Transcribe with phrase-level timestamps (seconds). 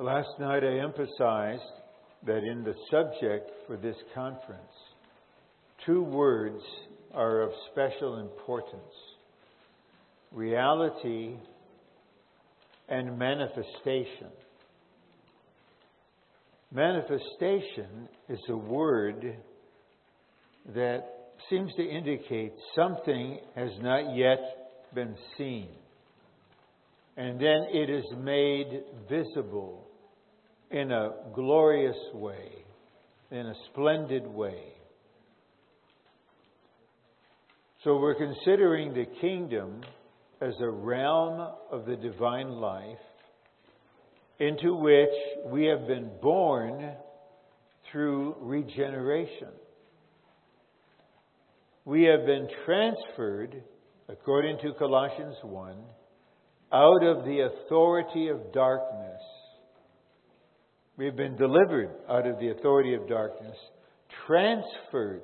[0.00, 1.60] Last night I emphasized
[2.24, 4.72] that in the subject for this conference,
[5.84, 6.62] two words
[7.12, 8.94] are of special importance
[10.32, 11.36] reality
[12.88, 14.30] and manifestation.
[16.72, 19.36] Manifestation is a word
[20.74, 21.00] that
[21.50, 24.38] seems to indicate something has not yet
[24.94, 25.68] been seen.
[27.18, 29.88] And then it is made visible
[30.70, 32.50] in a glorious way,
[33.30, 34.72] in a splendid way.
[37.82, 39.80] So we're considering the kingdom
[40.40, 42.98] as a realm of the divine life
[44.38, 45.08] into which
[45.46, 46.92] we have been born
[47.90, 49.48] through regeneration.
[51.84, 53.62] We have been transferred,
[54.08, 55.76] according to Colossians 1,
[56.72, 59.20] out of the authority of darkness.
[61.00, 63.56] We have been delivered out of the authority of darkness,
[64.26, 65.22] transferred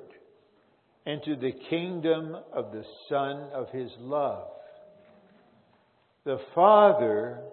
[1.05, 4.47] into the kingdom of the Son of His love.
[6.23, 7.43] The Father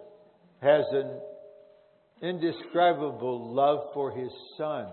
[0.62, 1.20] has an
[2.22, 4.86] indescribable love for His Son.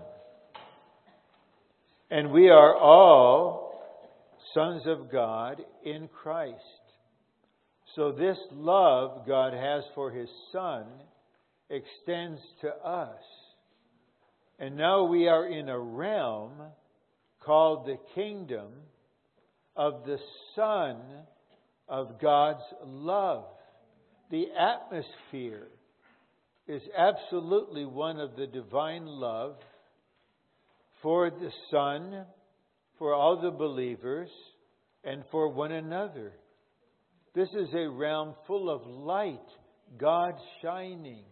[2.10, 3.82] And we are all
[4.52, 6.58] sons of God in Christ.
[7.96, 10.84] So, this love God has for His Son
[11.72, 13.22] extends to us.
[14.58, 16.52] And now we are in a realm
[17.40, 18.68] called the kingdom
[19.74, 20.18] of the
[20.54, 20.98] Son
[21.88, 23.46] of God's love.
[24.30, 25.68] The atmosphere
[26.68, 29.56] is absolutely one of the divine love
[31.02, 32.24] for the Son,
[32.98, 34.30] for all the believers,
[35.02, 36.32] and for one another.
[37.34, 39.40] This is a realm full of light,
[39.98, 41.24] God shining,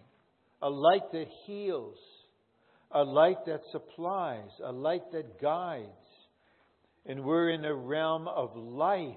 [0.62, 1.96] a light that heals,
[2.90, 5.86] a light that supplies, a light that guides.
[7.06, 9.16] And we're in a realm of life.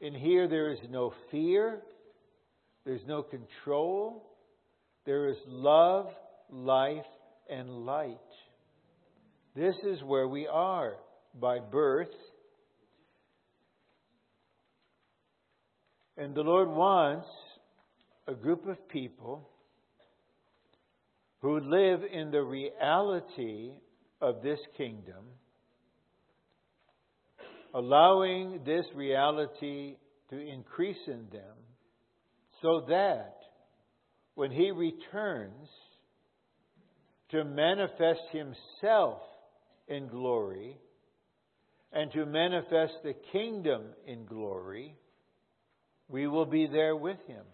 [0.00, 1.80] In here, there is no fear,
[2.84, 4.24] there's no control,
[5.04, 6.06] there is love,
[6.50, 7.04] life,
[7.48, 8.18] and light.
[9.54, 10.94] This is where we are
[11.40, 12.08] by birth.
[16.16, 17.28] And the Lord wants
[18.26, 19.48] a group of people
[21.40, 23.70] who live in the reality
[24.20, 25.24] of this kingdom,
[27.74, 29.96] allowing this reality
[30.30, 31.56] to increase in them
[32.60, 33.36] so that
[34.34, 35.68] when He returns
[37.30, 39.20] to manifest Himself
[39.86, 40.76] in glory
[41.92, 44.94] and to manifest the kingdom in glory,
[46.08, 47.44] we will be there with Him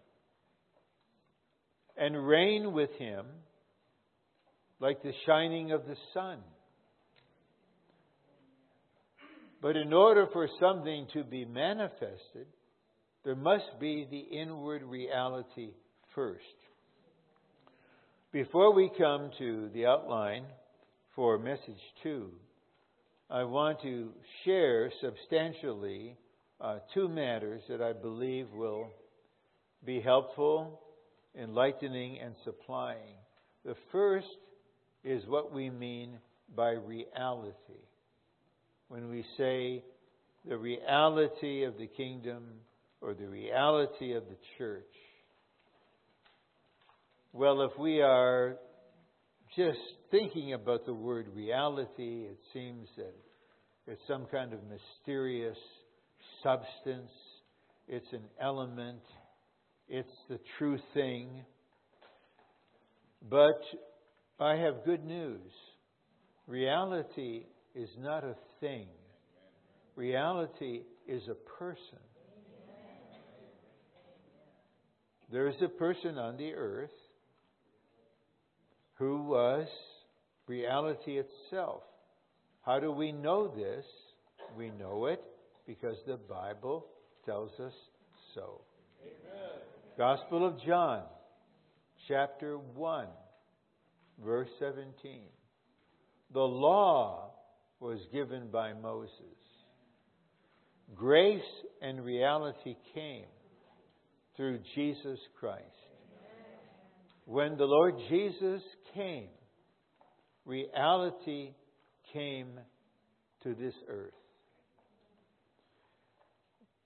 [1.96, 3.26] and reign with Him
[4.84, 6.36] like the shining of the sun.
[9.62, 12.46] But in order for something to be manifested,
[13.24, 15.70] there must be the inward reality
[16.14, 16.44] first.
[18.30, 20.44] Before we come to the outline
[21.16, 22.32] for message two,
[23.30, 24.10] I want to
[24.44, 26.14] share substantially
[26.60, 28.90] uh, two matters that I believe will
[29.82, 30.78] be helpful,
[31.40, 33.16] enlightening, and supplying.
[33.64, 34.26] The first
[35.04, 36.18] is what we mean
[36.56, 37.52] by reality.
[38.88, 39.84] When we say
[40.48, 42.44] the reality of the kingdom
[43.00, 44.84] or the reality of the church.
[47.32, 48.56] Well, if we are
[49.56, 49.78] just
[50.10, 53.14] thinking about the word reality, it seems that
[53.86, 55.58] it's some kind of mysterious
[56.42, 57.10] substance,
[57.88, 59.02] it's an element,
[59.88, 61.28] it's the true thing.
[63.28, 63.60] But
[64.38, 65.52] I have good news.
[66.46, 68.88] Reality is not a thing,
[69.96, 71.98] reality is a person.
[75.32, 76.90] There is a person on the earth
[78.96, 79.66] who was
[80.46, 81.82] reality itself.
[82.62, 83.84] How do we know this?
[84.56, 85.22] We know it
[85.66, 86.86] because the Bible
[87.24, 87.72] tells us
[88.34, 88.60] so.
[89.02, 89.50] Amen.
[89.98, 91.02] Gospel of John,
[92.06, 93.06] chapter 1
[94.22, 95.22] verse 17.
[96.32, 97.30] The law
[97.80, 99.10] was given by Moses.
[100.94, 101.40] Grace
[101.80, 103.26] and reality came
[104.36, 105.62] through Jesus Christ.
[107.26, 108.62] When the Lord Jesus
[108.94, 109.28] came,
[110.44, 111.52] reality
[112.12, 112.48] came
[113.42, 114.12] to this earth.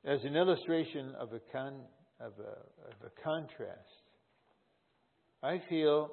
[0.05, 1.81] As an illustration of a, con,
[2.21, 2.51] of a,
[2.89, 3.81] of a contrast,
[5.43, 6.13] I feel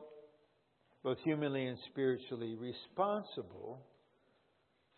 [1.05, 3.79] both humanly and spiritually responsible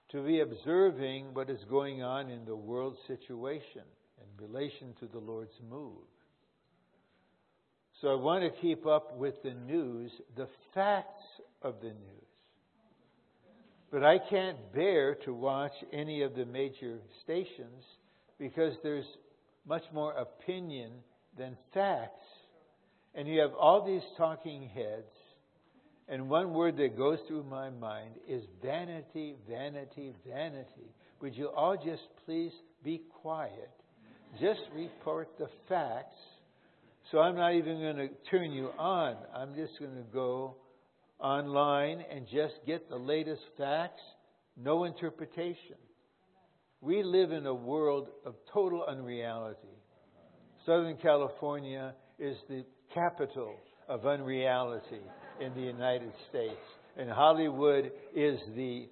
[0.09, 3.81] to be observing what is going on in the world situation
[4.17, 6.07] in relation to the Lord's move.
[7.99, 11.25] So I want to keep up with the news, the facts
[11.61, 12.29] of the news.
[13.91, 17.83] But I can't bear to watch any of the major stations
[18.39, 19.07] because there's
[19.67, 20.91] much more opinion
[21.37, 22.23] than facts.
[23.13, 25.11] And you have all these talking heads,
[26.09, 30.93] and one word that goes through my mind is vanity, vanity, vanity.
[31.21, 32.51] Would you all just please
[32.83, 33.69] be quiet?
[34.39, 36.15] Just report the facts.
[37.11, 39.17] So I'm not even going to turn you on.
[39.35, 40.55] I'm just going to go
[41.19, 44.01] online and just get the latest facts,
[44.55, 45.75] no interpretation.
[46.79, 49.57] We live in a world of total unreality.
[50.65, 52.63] Southern California is the
[52.93, 53.55] capital
[53.89, 55.01] of unreality
[55.41, 56.55] in the United States.
[56.97, 58.87] And Hollywood is the,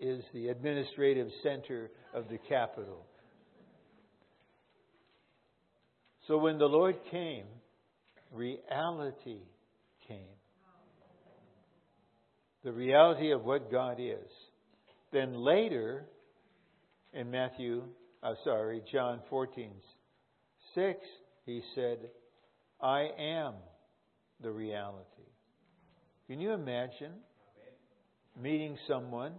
[0.00, 3.06] is the administrative center of the capital.
[6.28, 7.46] So when the Lord came,
[8.32, 9.40] reality
[10.06, 10.18] came.
[12.64, 14.30] The reality of what God is.
[15.12, 16.04] Then later,
[17.12, 17.82] in Matthew,
[18.22, 19.70] uh, sorry, John 14,
[20.74, 20.98] 6,
[21.44, 21.98] he said,
[22.80, 23.54] I am
[24.40, 25.06] the reality.
[26.32, 27.12] Can you imagine
[28.42, 29.34] meeting someone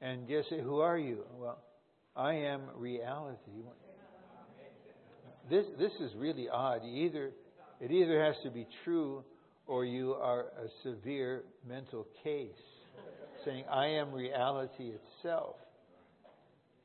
[0.00, 1.24] and just say, Who are you?
[1.36, 1.58] Well,
[2.14, 3.64] I am reality.
[5.50, 6.84] This, this is really odd.
[6.84, 7.32] Either,
[7.80, 9.24] it either has to be true
[9.66, 12.50] or you are a severe mental case
[13.44, 15.56] saying, I am reality itself.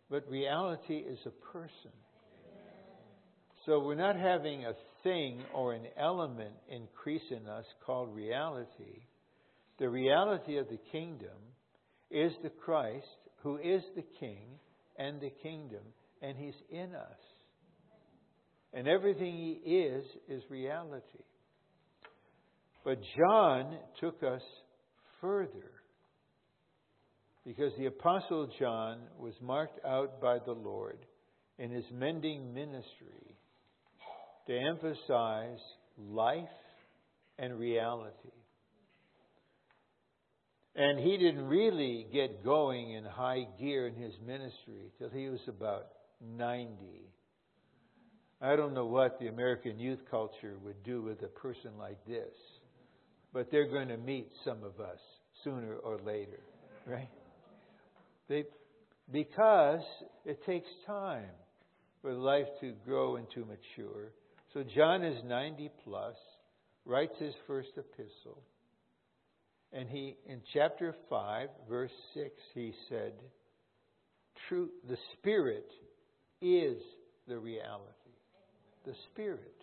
[0.09, 1.91] But reality is a person.
[3.67, 4.73] So we're not having a
[5.03, 9.03] thing or an element increase in us called reality.
[9.79, 11.37] The reality of the kingdom
[12.11, 13.05] is the Christ
[13.43, 14.59] who is the King
[14.97, 15.83] and the kingdom,
[16.21, 17.19] and He's in us.
[18.73, 21.23] And everything He is, is reality.
[22.83, 24.41] But John took us
[25.21, 25.71] further
[27.45, 30.99] because the Apostle John was marked out by the Lord
[31.57, 33.28] in his mending ministry
[34.49, 35.59] to emphasize
[35.95, 36.49] life
[37.37, 38.31] and reality.
[40.75, 45.39] And he didn't really get going in high gear in his ministry till he was
[45.47, 45.89] about
[46.35, 46.73] 90.
[48.41, 52.33] I don't know what the American youth culture would do with a person like this,
[53.31, 54.97] but they're going to meet some of us
[55.43, 56.39] sooner or later,
[56.87, 57.09] right?
[58.27, 58.45] They,
[59.11, 59.83] because
[60.25, 61.29] it takes time
[62.01, 64.11] for life to grow and to mature.
[64.53, 66.15] So John is 90 plus,
[66.85, 68.41] writes his first epistle.
[69.71, 73.13] And he, in chapter 5, verse 6, he said,
[74.47, 75.69] True, the Spirit
[76.41, 76.77] is
[77.27, 77.93] the reality.
[78.85, 79.53] The Spirit.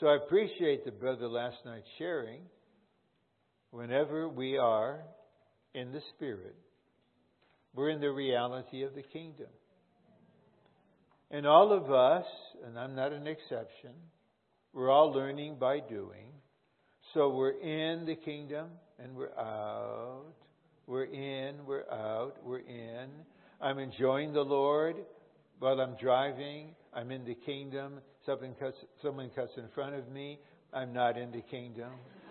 [0.00, 2.40] So I appreciate the brother last night sharing.
[3.70, 5.00] Whenever we are
[5.74, 6.56] in the Spirit,
[7.74, 9.48] we're in the reality of the kingdom.
[11.34, 12.26] And all of us,
[12.64, 13.90] and I'm not an exception,
[14.72, 16.28] we're all learning by doing.
[17.12, 18.68] So we're in the kingdom
[19.00, 20.26] and we're out.
[20.86, 23.08] We're in, we're out, we're in.
[23.60, 24.94] I'm enjoying the Lord
[25.58, 26.68] while I'm driving.
[26.92, 27.94] I'm in the kingdom.
[28.24, 30.38] Something cuts, someone cuts in front of me.
[30.72, 31.90] I'm not in the kingdom.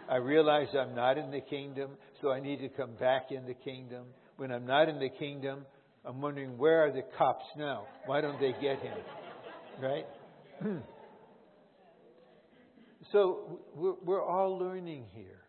[0.09, 1.91] I realize I'm not in the kingdom,
[2.21, 4.05] so I need to come back in the kingdom
[4.37, 5.65] when I'm not in the kingdom,
[6.05, 7.85] I'm wondering where are the cops now?
[8.05, 8.97] Why don't they get him?
[9.81, 10.05] Right?
[13.11, 15.39] so we're, all learning here.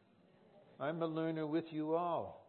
[0.78, 2.46] I'm a learner with you all.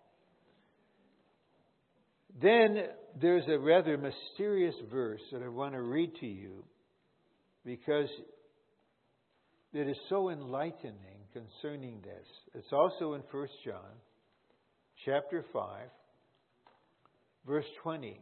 [2.42, 2.78] Then
[3.20, 6.64] there's a rather mysterious verse that I want to read to you
[7.66, 8.10] because
[9.74, 10.96] it is so enlightening
[11.34, 12.28] concerning this.
[12.54, 13.82] It's also in 1 John
[15.06, 15.62] chapter 5
[17.46, 18.20] verse 20.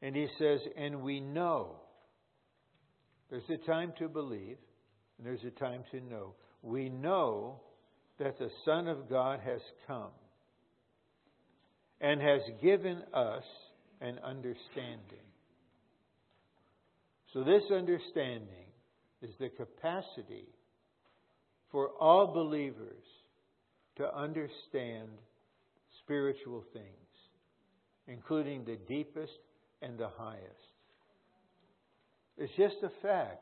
[0.00, 1.76] And he says, And we know.
[3.30, 4.58] There's a time to believe,
[5.16, 6.34] and there's a time to know.
[6.62, 7.60] We know
[8.18, 10.10] that the Son of God has come
[12.00, 13.44] and has given us
[14.00, 15.26] an understanding.
[17.32, 18.66] So, this understanding
[19.22, 20.48] is the capacity
[21.70, 23.04] for all believers
[23.96, 25.08] to understand
[26.02, 27.01] spiritual things
[28.08, 29.32] including the deepest
[29.80, 30.72] and the highest.
[32.36, 33.40] It's just a fact.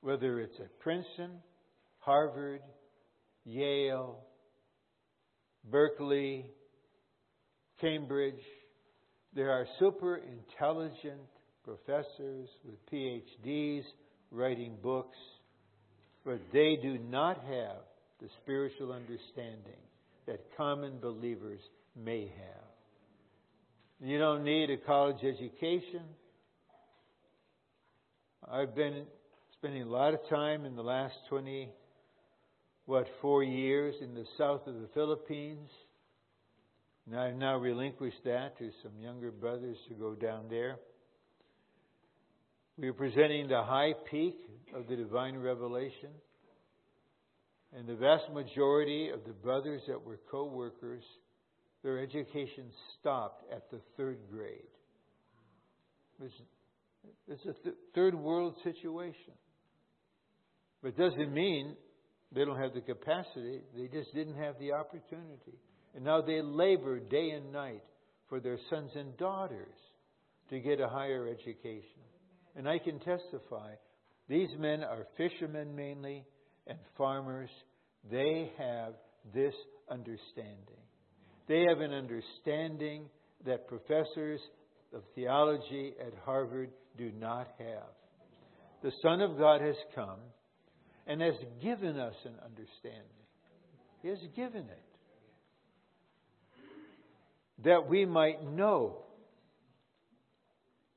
[0.00, 1.30] whether it's at Princeton,
[2.00, 2.60] Harvard,
[3.46, 4.18] Yale,
[5.70, 6.44] Berkeley,
[7.80, 8.42] Cambridge,
[9.34, 11.22] there are super intelligent
[11.64, 13.84] professors with PhDs
[14.30, 15.16] writing books,
[16.24, 17.78] but they do not have
[18.20, 19.80] the spiritual understanding
[20.26, 21.60] that common believers
[21.96, 22.63] may have.
[24.00, 26.02] You don't need a college education.
[28.50, 29.04] I've been
[29.52, 31.70] spending a lot of time in the last 20,
[32.86, 35.70] what, four years in the south of the Philippines.
[37.06, 40.76] And I've now relinquished that to some younger brothers to go down there.
[42.76, 44.36] We are presenting the high peak
[44.74, 46.10] of the divine revelation.
[47.76, 51.04] And the vast majority of the brothers that were co workers,
[51.84, 52.64] their education
[52.98, 54.62] stopped at the third grade.
[56.20, 56.34] It's,
[57.28, 59.34] it's a th- third world situation.
[60.82, 61.76] But it doesn't mean
[62.32, 65.58] they don't have the capacity, they just didn't have the opportunity.
[65.94, 67.84] And now they labor day and night
[68.28, 69.76] for their sons and daughters
[70.50, 72.02] to get a higher education.
[72.56, 73.74] And I can testify
[74.28, 76.24] these men are fishermen mainly
[76.66, 77.50] and farmers.
[78.10, 78.94] They have
[79.34, 79.54] this
[79.90, 80.83] understanding.
[81.46, 83.06] They have an understanding
[83.44, 84.40] that professors
[84.94, 87.92] of theology at Harvard do not have.
[88.82, 90.20] The Son of God has come
[91.06, 93.02] and has given us an understanding.
[94.02, 94.82] He has given it.
[97.64, 98.98] That we might know.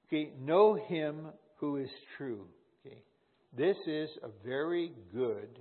[0.08, 1.28] Okay, know him
[1.58, 2.46] who is true.
[2.86, 3.02] Okay.
[3.56, 5.60] This is a very good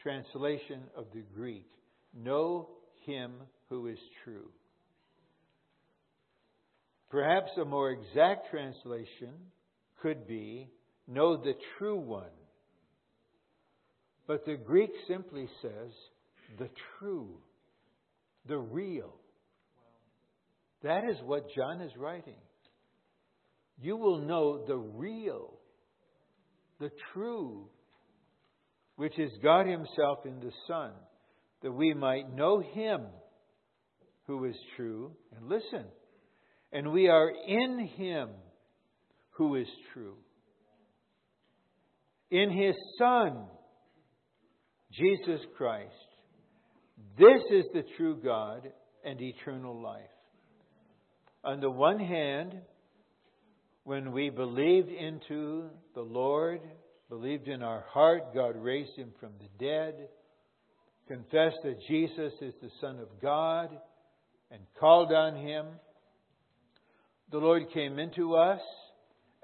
[0.00, 1.66] translation of the Greek.
[2.14, 2.68] Know
[3.06, 3.32] him
[3.68, 4.50] who is true.
[7.10, 9.34] Perhaps a more exact translation
[10.02, 10.68] could be
[11.06, 12.24] know the true one.
[14.26, 15.92] But the Greek simply says
[16.58, 16.68] the
[16.98, 17.36] true,
[18.48, 19.14] the real.
[20.82, 22.34] That is what John is writing.
[23.80, 25.54] You will know the real,
[26.80, 27.66] the true,
[28.96, 30.92] which is God Himself in the Son,
[31.62, 33.02] that we might know Him
[34.26, 35.12] who is true.
[35.36, 35.84] And listen,
[36.72, 38.30] and we are in Him
[39.30, 40.16] who is true.
[42.30, 43.46] In His Son
[44.96, 45.90] Jesus Christ.
[47.18, 48.68] This is the true God
[49.04, 50.02] and eternal life.
[51.42, 52.54] On the one hand,
[53.82, 56.60] when we believed into the Lord,
[57.08, 60.08] believed in our heart, God raised him from the dead,
[61.08, 63.70] confessed that Jesus is the Son of God,
[64.54, 65.66] and called on him,
[67.32, 68.60] the Lord came into us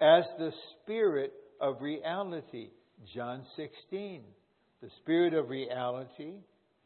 [0.01, 0.53] as the
[0.83, 2.69] Spirit of reality.
[3.13, 4.23] John 16.
[4.81, 6.35] The Spirit of reality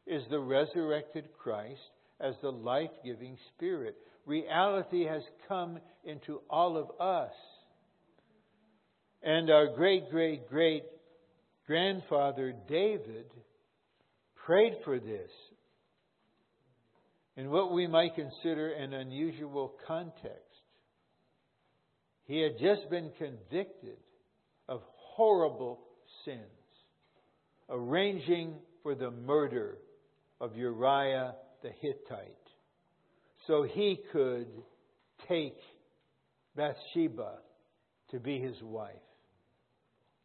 [0.07, 1.81] is the resurrected Christ
[2.19, 3.95] as the life giving Spirit.
[4.25, 7.35] Reality has come into all of us.
[9.23, 10.85] And our great, great, great
[11.66, 13.26] grandfather David
[14.47, 15.31] prayed for this
[17.37, 20.41] in what we might consider an unusual context.
[22.25, 23.99] He had just been convicted
[24.69, 25.81] of horrible
[26.25, 26.41] sins
[27.69, 29.79] arranging for the murder
[30.41, 32.37] of Uriah the Hittite
[33.47, 34.49] so he could
[35.29, 35.57] take
[36.57, 37.38] Bathsheba
[38.11, 38.95] to be his wife.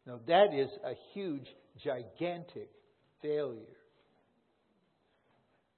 [0.06, 1.48] Now, that is a huge,
[1.84, 2.70] gigantic
[3.22, 3.62] failure.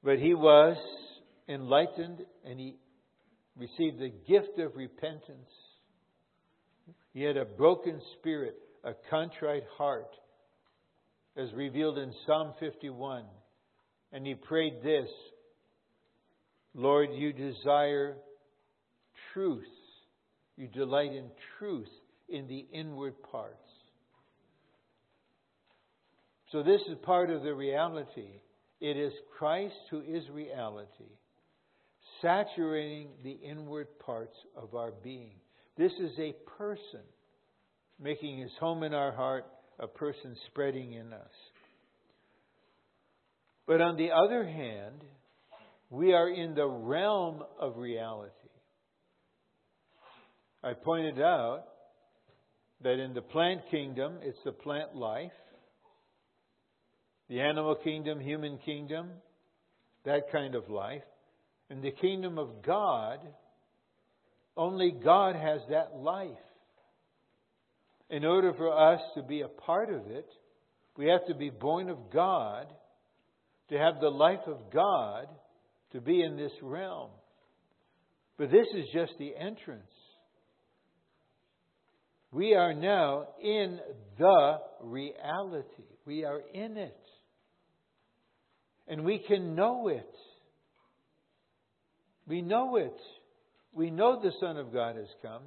[0.03, 0.77] But he was
[1.51, 2.75] enlightened and he
[3.57, 5.49] received the gift of repentance.
[7.13, 10.15] He had a broken spirit, a contrite heart,
[11.37, 13.23] as revealed in Psalm 51.
[14.13, 15.09] And he prayed this
[16.73, 18.15] Lord, you desire
[19.33, 19.65] truth.
[20.57, 21.89] You delight in truth
[22.29, 23.57] in the inward parts.
[26.51, 28.41] So, this is part of the reality.
[28.79, 31.11] It is Christ who is reality,
[32.21, 35.35] saturating the inward parts of our being.
[35.77, 37.01] This is a person
[37.99, 39.45] making his home in our heart
[39.79, 41.31] a person spreading in us.
[43.67, 45.03] But on the other hand,
[45.89, 48.31] we are in the realm of reality.
[50.63, 51.63] I pointed out
[52.83, 55.31] that in the plant kingdom, it's the plant life.
[57.29, 59.09] The animal kingdom, human kingdom,
[60.05, 61.03] that kind of life.
[61.71, 63.19] In the kingdom of God,
[64.57, 66.27] only God has that life.
[68.09, 70.27] In order for us to be a part of it,
[70.97, 72.67] we have to be born of God,
[73.69, 75.27] to have the life of God,
[75.93, 77.09] to be in this realm.
[78.37, 79.83] But this is just the entrance.
[82.33, 83.79] We are now in
[84.17, 85.85] the reality.
[86.05, 86.99] We are in it.
[88.89, 90.13] And we can know it.
[92.27, 92.97] We know it.
[93.73, 95.43] We know the Son of God has come.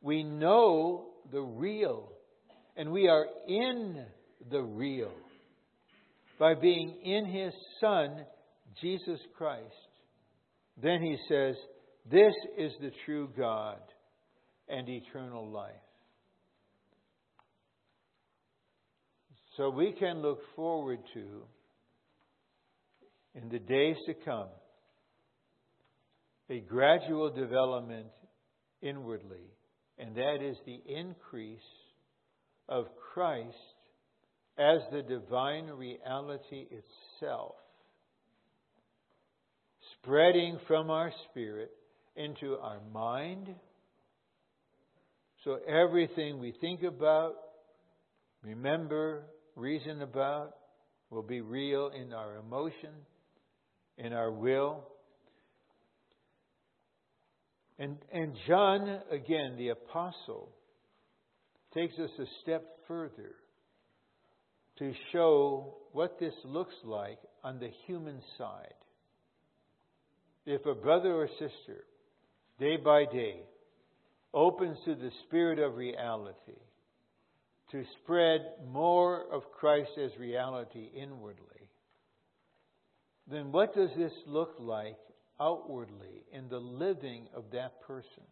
[0.00, 2.10] We know the real.
[2.76, 4.04] And we are in
[4.50, 5.12] the real
[6.38, 8.24] by being in His Son,
[8.80, 9.62] Jesus Christ.
[10.82, 11.54] Then He says,
[12.10, 13.78] This is the true God
[14.68, 15.72] and eternal life.
[19.56, 21.42] So we can look forward to,
[23.34, 24.48] in the days to come,
[26.50, 28.06] a gradual development
[28.80, 29.50] inwardly,
[29.98, 31.60] and that is the increase
[32.68, 33.56] of Christ
[34.58, 37.54] as the divine reality itself,
[39.98, 41.70] spreading from our spirit
[42.16, 43.48] into our mind.
[45.44, 47.34] So everything we think about,
[48.42, 49.24] remember,
[49.56, 50.54] reason about
[51.10, 52.90] will be real in our emotion,
[53.98, 54.88] in our will.
[57.78, 60.50] And, and John, again, the apostle,
[61.74, 63.34] takes us a step further
[64.78, 68.74] to show what this looks like on the human side.
[70.44, 71.84] If a brother or sister,
[72.58, 73.42] day by day,
[74.34, 76.58] opens to the spirit of reality,
[77.70, 81.70] to spread more of Christ as reality inwardly,
[83.30, 84.98] then what does this look like
[85.42, 88.24] outwardly in the living of that person?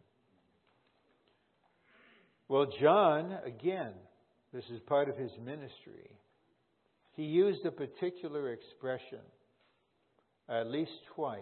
[2.47, 3.93] Well, John, again,
[4.53, 6.09] this is part of his ministry.
[7.15, 9.19] He used a particular expression
[10.49, 11.41] at least twice.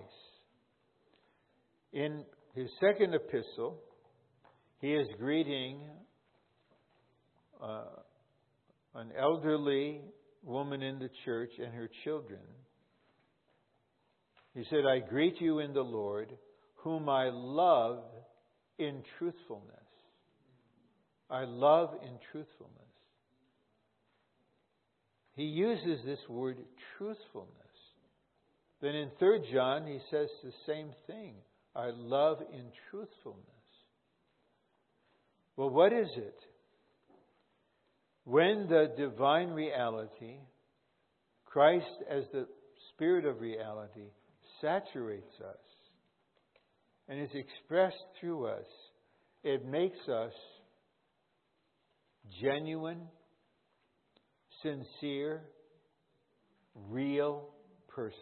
[1.94, 3.80] In his second epistle,
[4.82, 5.82] he is greeting
[7.62, 7.84] uh,
[8.96, 10.02] an elderly
[10.44, 12.42] woman in the church and her children.
[14.60, 16.34] He said, I greet you in the Lord,
[16.84, 18.04] whom I love
[18.78, 19.64] in truthfulness.
[21.30, 22.76] I love in truthfulness.
[25.38, 26.58] He uses this word
[26.98, 27.54] truthfulness.
[28.82, 31.36] Then in 3 John, he says the same thing.
[31.74, 33.46] I love in truthfulness.
[35.56, 36.40] Well, what is it?
[38.26, 40.36] When the divine reality,
[41.46, 42.46] Christ as the
[42.94, 44.10] Spirit of reality,
[44.62, 45.58] saturates us
[47.08, 48.66] and is expressed through us,
[49.44, 50.34] it makes us
[52.42, 53.02] genuine,
[54.62, 55.42] sincere,
[56.90, 57.50] real
[57.88, 58.16] persons.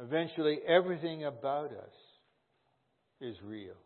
[0.00, 1.94] Eventually, everything about us
[3.20, 3.76] is real.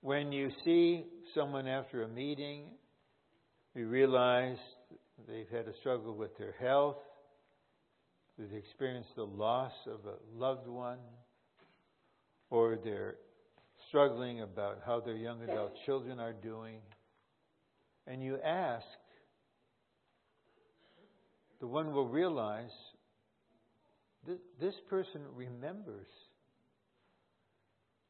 [0.00, 2.64] When you see someone after a meeting,
[3.74, 4.56] you realize
[5.28, 6.96] they've had a struggle with their health,
[8.38, 10.98] they've experienced the loss of a loved one,
[12.50, 13.16] or they're
[13.88, 16.78] struggling about how their young adult children are doing,
[18.06, 18.86] and you ask,
[21.60, 22.70] the one will realize
[24.26, 26.08] this, this person remembers.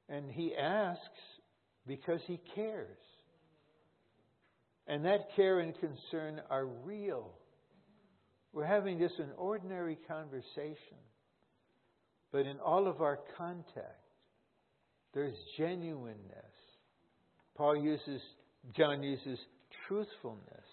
[0.09, 1.01] And he asks
[1.87, 2.99] because he cares.
[4.87, 7.33] And that care and concern are real.
[8.53, 10.99] We're having just an ordinary conversation.
[12.33, 14.01] But in all of our contact,
[15.15, 16.17] there's genuineness.
[17.57, 18.21] Paul uses,
[18.77, 19.38] John uses
[19.87, 20.67] truthfulness.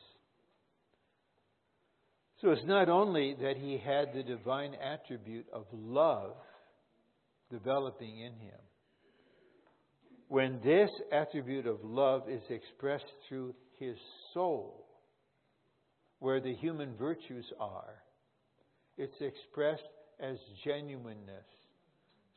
[2.42, 6.36] So it's not only that he had the divine attribute of love
[7.52, 8.60] developing in him,
[10.30, 13.98] when this attribute of love is expressed through his
[14.34, 14.86] soul,
[16.20, 17.96] where the human virtues are,
[18.98, 19.84] it's expressed
[20.20, 21.46] as genuineness,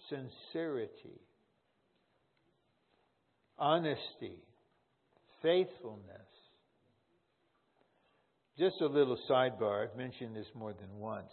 [0.09, 1.21] sincerity,
[3.59, 4.43] honesty,
[5.43, 6.07] faithfulness.
[8.59, 11.33] Just a little sidebar, I've mentioned this more than once,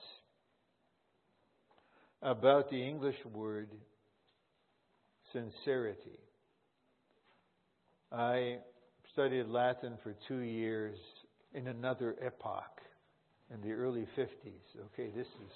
[2.22, 3.70] about the English word
[5.32, 6.20] sincerity.
[8.12, 8.58] I
[9.14, 10.98] studied Latin for two years
[11.54, 12.82] in another epoch,
[13.54, 14.86] in the early 50s.
[14.94, 15.52] Okay, this is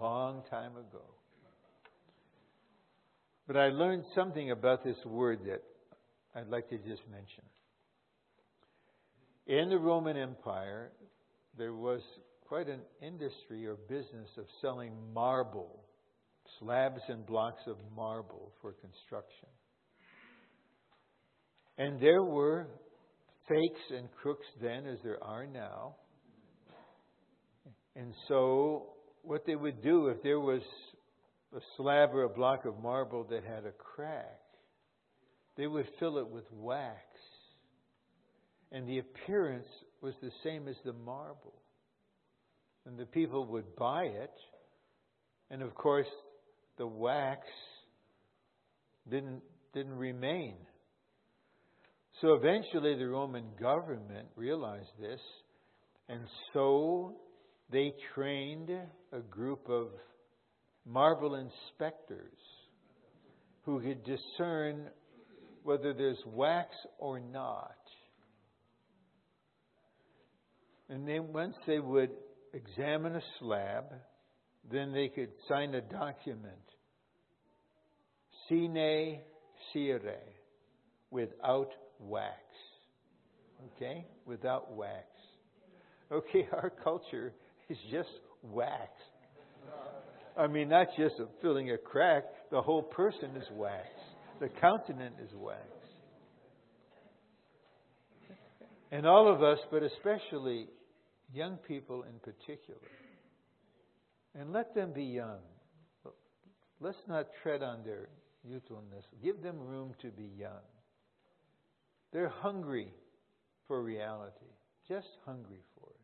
[0.00, 1.02] long time ago.
[3.46, 5.62] But I learned something about this word that
[6.34, 7.44] I'd like to just mention.
[9.46, 10.90] In the Roman Empire,
[11.56, 12.00] there was
[12.46, 15.80] quite an industry or business of selling marble,
[16.58, 19.48] slabs and blocks of marble for construction.
[21.78, 22.66] And there were
[23.48, 25.96] fakes and crooks then, as there are now.
[27.94, 28.88] And so,
[29.22, 30.62] what they would do if there was
[31.54, 34.40] a slab or a block of marble that had a crack,
[35.56, 37.00] they would fill it with wax.
[38.72, 39.66] And the appearance
[40.02, 41.54] was the same as the marble.
[42.84, 44.34] And the people would buy it.
[45.50, 46.06] And of course,
[46.76, 47.46] the wax
[49.08, 50.56] didn't, didn't remain.
[52.20, 55.20] So eventually, the Roman government realized this.
[56.08, 56.20] And
[56.52, 57.16] so
[57.70, 58.70] they trained
[59.12, 59.88] a group of
[60.86, 62.38] marble inspectors
[63.64, 64.88] who could discern
[65.62, 67.74] whether there's wax or not.
[70.88, 72.10] And then once they would
[72.54, 73.92] examine a slab,
[74.70, 76.54] then they could sign a document.
[78.48, 79.18] Sine
[79.74, 80.20] cire,
[81.10, 82.40] without wax.
[83.76, 84.06] Okay?
[84.24, 85.06] Without wax.
[86.10, 87.32] Okay, our culture
[87.68, 88.08] is just
[88.42, 88.90] wax.
[90.36, 93.88] I mean, not just filling a crack, the whole person is wax.
[94.38, 95.62] The countenance is wax.
[98.92, 100.68] And all of us, but especially
[101.32, 102.78] young people in particular,
[104.38, 105.38] and let them be young.
[106.80, 108.08] Let's not tread on their
[108.44, 109.04] youthfulness.
[109.22, 110.60] Give them room to be young.
[112.12, 112.92] They're hungry
[113.66, 114.52] for reality,
[114.88, 115.96] just hungry for it.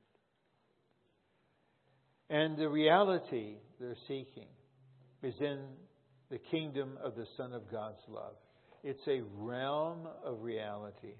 [2.35, 4.49] And the reality they're seeking
[5.23, 5.59] is in
[6.31, 8.35] the kingdom of the Son of God's love.
[8.83, 11.15] It's a realm of reality.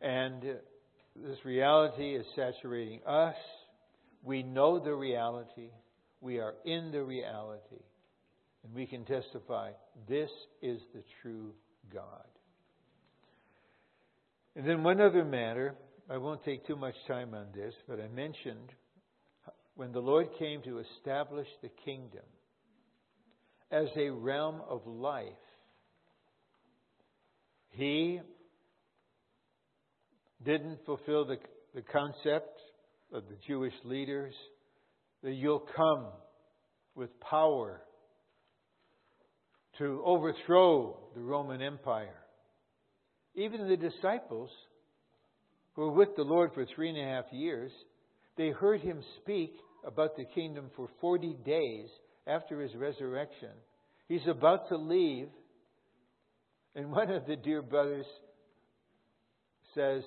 [0.00, 3.34] And this reality is saturating us.
[4.22, 5.70] We know the reality.
[6.20, 7.82] We are in the reality.
[8.64, 9.72] And we can testify
[10.08, 10.30] this
[10.62, 11.52] is the true
[11.92, 12.26] God.
[14.58, 15.76] And then one other matter,
[16.10, 18.72] I won't take too much time on this, but I mentioned
[19.76, 22.24] when the Lord came to establish the kingdom
[23.70, 25.26] as a realm of life,
[27.70, 28.20] He
[30.44, 31.36] didn't fulfill the,
[31.72, 32.58] the concept
[33.12, 34.34] of the Jewish leaders
[35.22, 36.06] that you'll come
[36.96, 37.80] with power
[39.78, 42.16] to overthrow the Roman Empire.
[43.34, 44.50] Even the disciples
[45.74, 47.70] who were with the Lord for three and a half years,
[48.36, 49.52] they heard him speak
[49.84, 51.88] about the kingdom for 40 days
[52.26, 53.50] after his resurrection.
[54.08, 55.28] He's about to leave,
[56.74, 58.06] and one of the dear brothers
[59.74, 60.02] says,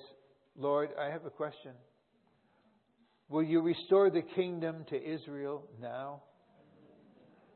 [0.56, 1.72] Lord, I have a question.
[3.28, 6.22] Will you restore the kingdom to Israel now?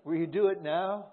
[0.04, 1.06] Will you do it now?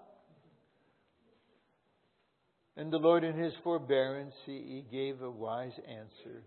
[2.76, 6.42] And the Lord, in his forbearance, he, he gave a wise answer.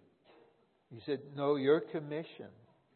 [0.94, 2.50] He said, No, your commission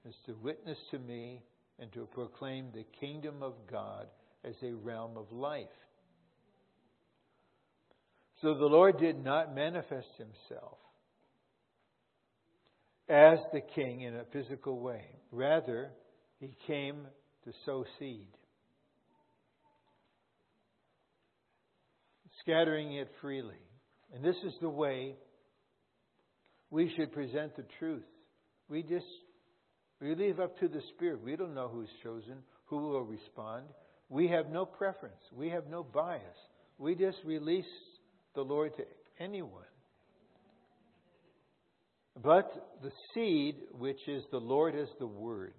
[0.07, 1.41] is to witness to me
[1.79, 4.07] and to proclaim the kingdom of God
[4.43, 5.67] as a realm of life.
[8.41, 10.77] So the Lord did not manifest himself
[13.07, 15.05] as the king in a physical way.
[15.31, 15.91] Rather,
[16.39, 17.07] he came
[17.43, 18.27] to sow seed.
[22.41, 23.61] Scattering it freely.
[24.13, 25.15] And this is the way
[26.69, 28.03] we should present the truth.
[28.69, 29.05] We just
[30.01, 31.21] we leave up to the Spirit.
[31.23, 33.65] We don't know who's chosen, who will respond.
[34.09, 35.21] We have no preference.
[35.33, 36.21] We have no bias.
[36.79, 37.65] We just release
[38.33, 38.83] the Lord to
[39.19, 39.63] anyone.
[42.21, 45.53] But the seed, which is the Lord as the Word,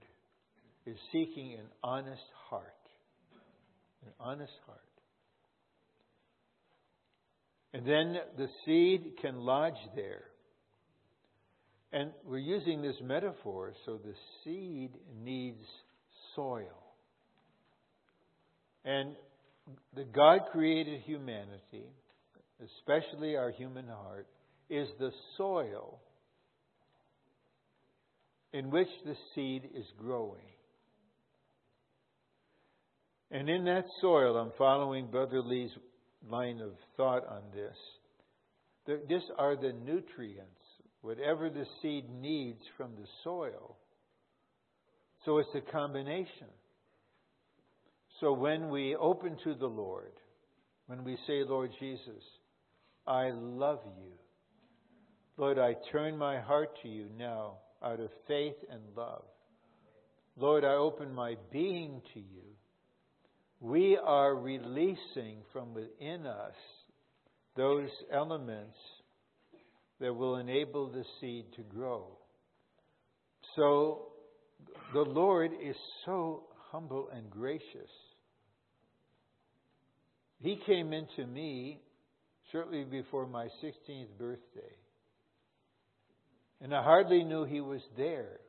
[0.86, 2.66] is seeking an honest heart.
[4.04, 4.80] An honest heart.
[7.74, 10.24] And then the seed can lodge there.
[11.92, 14.90] And we're using this metaphor, so the seed
[15.22, 15.64] needs
[16.34, 16.82] soil.
[18.84, 19.14] And
[19.94, 21.86] the God created humanity,
[22.62, 24.26] especially our human heart,
[24.68, 26.00] is the soil
[28.52, 30.40] in which the seed is growing.
[33.30, 35.70] And in that soil, I'm following Brother Lee's
[36.28, 37.76] line of thought on this.
[39.08, 40.46] These are the nutrients,
[41.00, 43.76] whatever the seed needs from the soil.
[45.24, 46.48] So it's a combination.
[48.20, 50.12] So when we open to the Lord,
[50.86, 52.22] when we say, Lord Jesus,
[53.06, 54.12] I love you.
[55.36, 59.24] Lord, I turn my heart to you now out of faith and love.
[60.36, 62.51] Lord, I open my being to you.
[63.62, 66.54] We are releasing from within us
[67.56, 68.76] those elements
[70.00, 72.18] that will enable the seed to grow.
[73.54, 74.08] So
[74.92, 77.62] the Lord is so humble and gracious.
[80.40, 81.80] He came into me
[82.50, 84.74] shortly before my 16th birthday.
[86.60, 88.40] And I hardly knew he was there.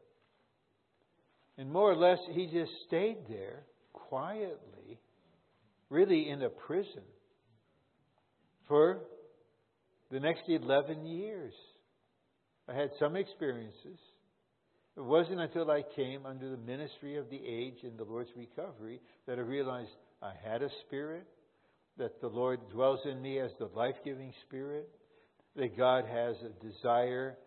[1.59, 4.72] And more or less, he just stayed there quietly,
[5.93, 7.03] really in a prison,
[8.67, 9.01] for
[10.11, 11.53] the next 11 years.
[12.67, 13.99] I had some experiences.
[14.97, 19.01] It wasn't until I came under the ministry of the age in the Lord's recovery
[19.27, 21.27] that I realized I had a spirit,
[21.97, 24.89] that the Lord dwells in me as the life giving spirit,
[25.55, 27.37] that God has a desire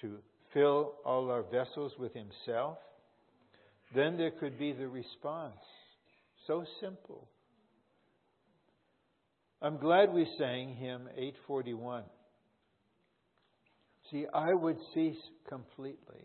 [0.00, 0.18] to
[0.54, 2.78] fill all our vessels with Himself.
[3.94, 5.54] Then there could be the response.
[6.46, 7.28] So simple.
[9.66, 12.04] I'm glad we sang hymn 841.
[14.12, 15.16] See, I would cease
[15.48, 16.22] completely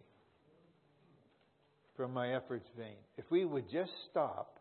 [1.97, 2.97] from my efforts vain.
[3.17, 4.59] If we would just stop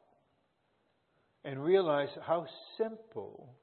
[1.44, 2.46] and realize how
[2.78, 3.54] simple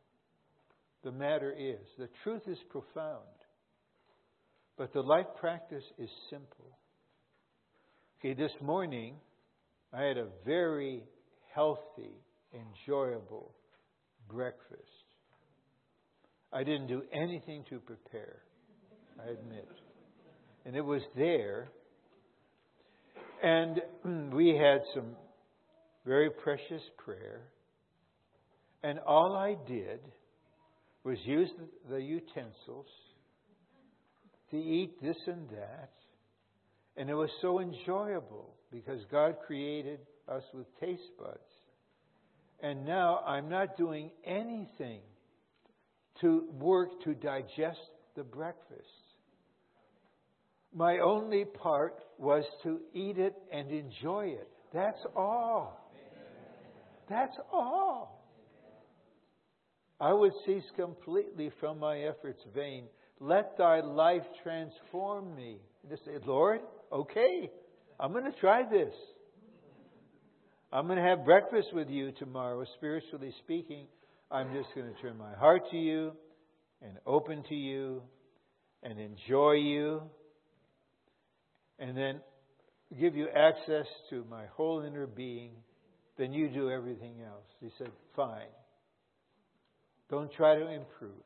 [1.04, 1.84] the matter is.
[1.98, 3.24] The truth is profound,
[4.78, 6.78] but the life practice is simple.
[8.20, 9.16] Okay, this morning
[9.92, 11.02] I had a very
[11.56, 12.22] healthy,
[12.54, 13.56] enjoyable
[14.30, 14.97] breakfast.
[16.52, 18.38] I didn't do anything to prepare,
[19.20, 19.68] I admit.
[20.66, 21.70] And it was there.
[23.44, 23.82] And
[24.34, 25.16] we had some
[26.06, 27.42] very precious prayer.
[28.84, 30.00] And all I did
[31.04, 31.50] was use
[31.90, 32.88] the utensils
[34.52, 35.92] to eat this and that.
[36.96, 41.40] And it was so enjoyable because God created us with taste buds.
[42.62, 45.02] And now I'm not doing anything
[46.22, 47.80] to work to digest
[48.16, 48.84] the breakfast.
[50.74, 54.48] My only part was to eat it and enjoy it.
[54.74, 55.80] That's all.
[57.10, 58.24] That's all.
[60.00, 62.84] I would cease completely from my efforts vain.
[63.20, 65.58] Let thy life transform me.
[65.90, 66.60] Just say, Lord,
[66.92, 67.50] okay,
[68.00, 68.94] I'm going to try this.
[70.72, 73.88] I'm going to have breakfast with you tomorrow, spiritually speaking.
[74.30, 76.12] I'm just going to turn my heart to you
[76.82, 78.02] and open to you
[78.84, 80.02] and enjoy you
[81.80, 82.20] and then
[83.00, 85.52] give you access to my whole inner being.
[86.18, 87.46] Then you do everything else.
[87.62, 88.48] He said, Fine.
[90.10, 91.24] Don't try to improve.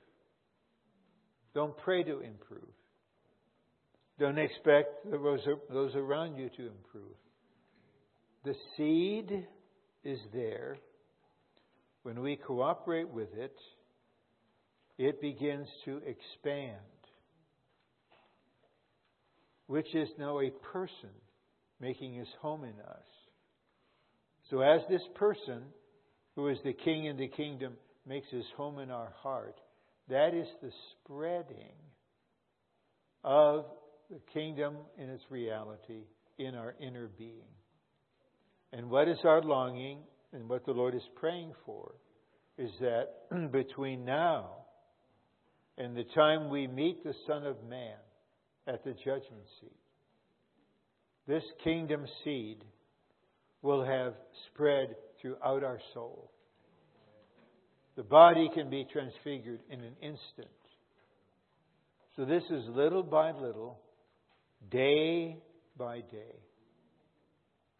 [1.53, 2.69] Don't pray to improve.
[4.19, 7.15] Don't expect those around you to improve.
[8.43, 9.47] The seed
[10.03, 10.77] is there.
[12.03, 13.55] When we cooperate with it,
[14.97, 16.77] it begins to expand,
[19.67, 21.09] which is now a person
[21.79, 23.05] making his home in us.
[24.49, 25.63] So, as this person,
[26.35, 27.73] who is the king in the kingdom,
[28.07, 29.55] makes his home in our heart,
[30.09, 31.75] that is the spreading
[33.23, 33.65] of
[34.09, 36.03] the kingdom in its reality
[36.37, 37.53] in our inner being.
[38.73, 39.99] And what is our longing
[40.33, 41.93] and what the Lord is praying for
[42.57, 43.07] is that
[43.51, 44.49] between now
[45.77, 47.95] and the time we meet the Son of Man
[48.67, 49.71] at the judgment seat,
[51.27, 52.63] this kingdom seed
[53.61, 54.13] will have
[54.47, 56.31] spread throughout our soul.
[57.95, 60.47] The body can be transfigured in an instant.
[62.15, 63.79] So this is little by little,
[64.69, 65.37] day
[65.77, 66.35] by day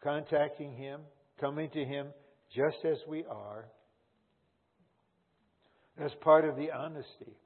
[0.02, 1.00] contacting Him,
[1.40, 2.08] coming to Him
[2.54, 3.64] just as we are,
[5.98, 7.36] as part of the honesty.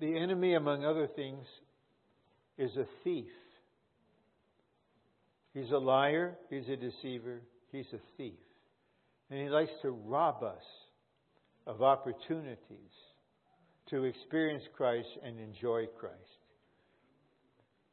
[0.00, 1.46] The enemy, among other things,
[2.58, 3.30] is a thief.
[5.52, 8.34] He's a liar, he's a deceiver, he's a thief.
[9.30, 10.62] And he likes to rob us
[11.66, 12.58] of opportunities
[13.90, 16.14] to experience Christ and enjoy Christ.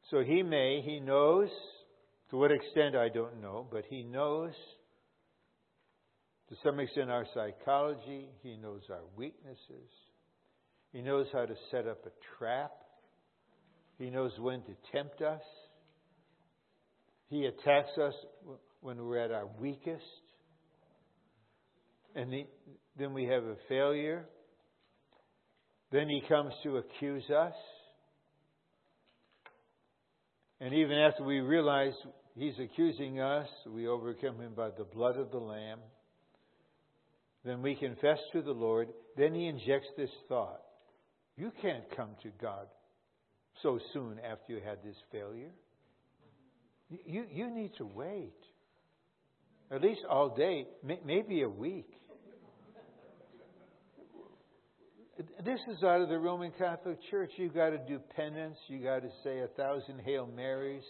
[0.10, 1.50] So he may, he knows
[2.32, 4.54] to what extent, I don't know, but He knows
[6.50, 9.90] to some extent our psychology, He knows our weaknesses,
[10.92, 12.72] He knows how to set up a trap,
[14.00, 15.42] He knows when to tempt us.
[17.30, 18.14] He attacks us
[18.82, 20.04] when we're at our weakest.
[22.14, 22.34] And
[23.00, 24.26] then we have a failure.
[25.94, 27.54] Then he comes to accuse us.
[30.60, 31.94] And even after we realize
[32.36, 35.80] he's accusing us, we overcome him by the blood of the Lamb.
[37.44, 38.90] Then we confess to the Lord.
[39.18, 40.62] Then he injects this thought
[41.38, 42.68] You can't come to God
[43.64, 45.52] so soon after you had this failure.
[46.90, 48.34] You, you need to wait.
[49.72, 50.68] At least all day,
[51.06, 51.90] maybe a week.
[55.46, 57.32] This is out of the Roman Catholic Church.
[57.38, 58.58] You've got to do penance.
[58.68, 60.84] You've got to say a thousand Hail Marys.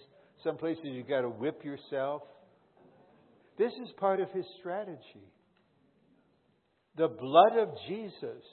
[0.44, 2.24] Some places you've got to whip yourself.
[3.58, 5.28] This is part of his strategy.
[6.98, 8.44] The blood of Jesus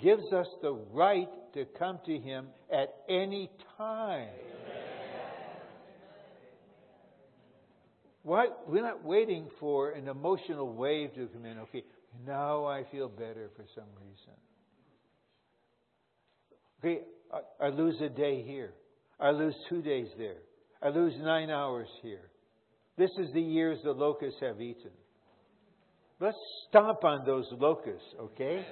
[0.00, 4.28] gives us the right to come to him at any time.
[8.24, 11.58] Why, we're not waiting for an emotional wave to come in.
[11.58, 11.82] Okay,
[12.24, 14.34] now I feel better for some reason.
[16.78, 18.74] Okay, I, I lose a day here.
[19.18, 20.36] I lose two days there.
[20.84, 22.30] I lose nine hours here.
[22.98, 24.90] This is the years the locusts have eaten.
[26.20, 26.36] Let's
[26.68, 28.64] stomp on those locusts, okay?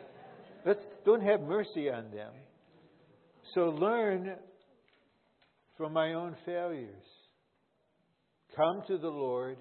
[0.64, 2.32] Let's don't have mercy on them.
[3.54, 4.36] So learn
[5.76, 7.02] from my own failures.
[8.56, 9.56] Come to the Lord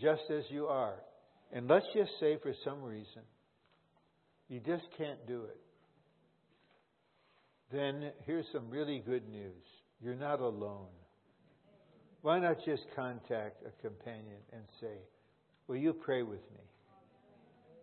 [0.00, 0.96] just as you are.
[1.52, 3.22] And let's just say for some reason
[4.48, 5.60] you just can't do it
[7.74, 9.64] then here's some really good news.
[10.00, 10.88] You're not alone.
[12.24, 14.96] Why not just contact a companion and say,
[15.68, 16.64] Will you pray with me?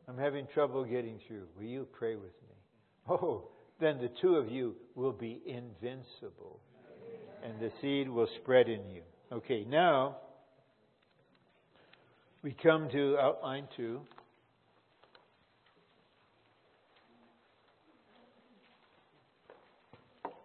[0.07, 1.43] I'm having trouble getting through.
[1.55, 2.55] Will you pray with me?
[3.07, 3.49] Oh,
[3.79, 6.59] then the two of you will be invincible,
[7.43, 9.03] and the seed will spread in you.
[9.31, 10.17] Okay, now
[12.41, 14.01] we come to outline two.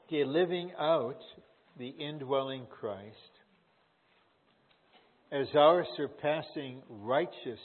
[0.06, 1.22] Okay, living out
[1.78, 3.35] the indwelling Christ
[5.32, 7.58] as our surpassing righteousness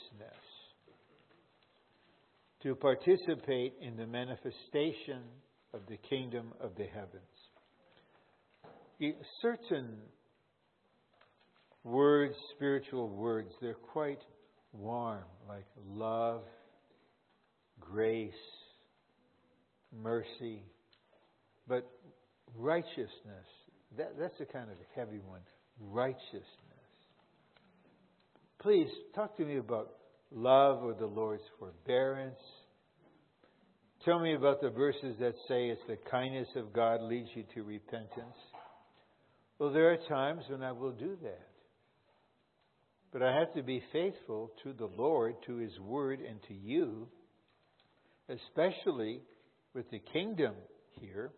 [2.62, 5.22] to participate in the manifestation
[5.74, 7.22] of the kingdom of the heavens.
[9.40, 9.96] Certain
[11.82, 14.20] words, spiritual words, they're quite
[14.72, 16.42] warm, like love,
[17.80, 18.32] grace,
[19.92, 20.62] mercy.
[21.66, 21.88] But
[22.56, 23.48] Righteousness.
[23.96, 25.40] That, that's a kind of a heavy one.
[25.80, 26.44] Righteousness.
[28.62, 29.90] Please talk to me about
[30.30, 32.38] love or the Lord's forbearance.
[34.04, 37.64] Tell me about the verses that say it's the kindness of God leads you to
[37.64, 38.36] repentance.
[39.58, 41.48] Well, there are times when I will do that.
[43.12, 47.08] But I have to be faithful to the Lord, to His Word, and to you,
[48.28, 49.22] especially
[49.74, 50.54] with the kingdom
[51.00, 51.32] here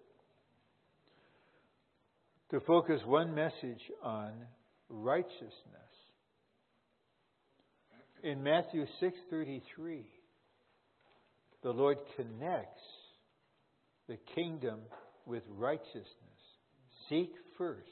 [2.50, 4.32] to focus one message on
[4.90, 5.83] righteousness.
[8.24, 10.06] In Matthew 6:33,
[11.62, 12.80] the Lord connects
[14.08, 14.80] the kingdom
[15.26, 16.06] with righteousness.
[17.10, 17.86] Seek first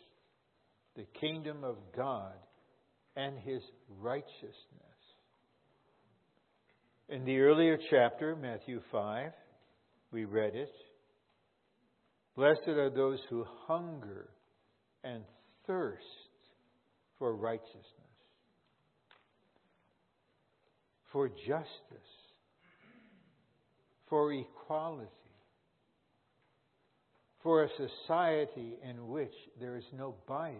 [0.94, 2.32] the kingdom of God
[3.14, 3.62] and his
[4.00, 4.56] righteousness.
[7.10, 9.32] In the earlier chapter, Matthew 5,
[10.12, 10.74] we read it.
[12.36, 14.30] Blessed are those who hunger
[15.04, 15.24] and
[15.66, 16.06] thirst
[17.18, 18.01] for righteousness,
[21.12, 22.10] for justice,
[24.08, 25.08] for equality,
[27.42, 30.56] for a society in which there is no bias,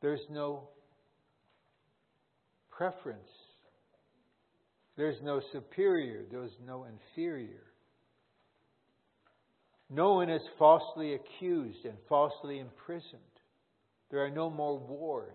[0.00, 0.68] there's no
[2.70, 3.18] preference,
[4.96, 7.64] there's no superior, there's no inferior.
[9.92, 13.20] No one is falsely accused and falsely imprisoned.
[14.10, 15.34] There are no more wars.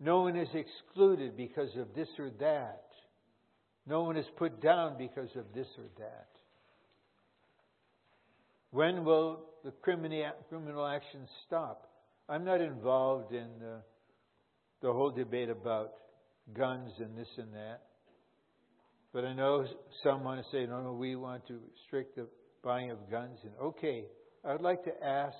[0.00, 2.84] No one is excluded because of this or that.
[3.86, 6.28] No one is put down because of this or that.
[8.70, 11.90] When will the criminal action stop?
[12.28, 13.82] I'm not involved in the,
[14.80, 15.92] the whole debate about
[16.56, 17.82] guns and this and that.
[19.12, 19.66] But I know
[20.04, 22.28] some want to say, no, no, we want to restrict the
[22.62, 23.38] buying of guns.
[23.42, 24.04] And okay,
[24.44, 25.36] I would like to ask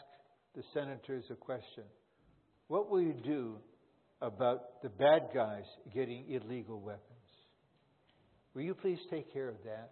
[0.56, 1.84] the senators a question.
[2.66, 3.58] What will you do
[4.22, 5.64] about the bad guys
[5.94, 7.04] getting illegal weapons?
[8.54, 9.90] Will you please take care of that?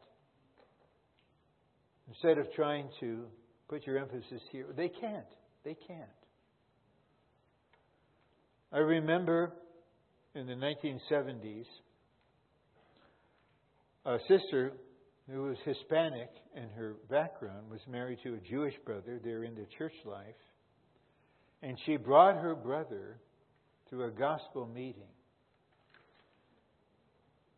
[2.08, 3.26] Instead of trying to
[3.68, 5.26] put your emphasis here, they can't.
[5.64, 6.08] They can't.
[8.72, 9.52] I remember
[10.34, 11.64] in the 1970s,
[14.04, 14.72] a sister
[15.30, 19.20] who was Hispanic and her background, was married to a Jewish brother.
[19.22, 20.24] They're in the church life.
[21.62, 23.20] And she brought her brother
[23.90, 25.02] to a gospel meeting.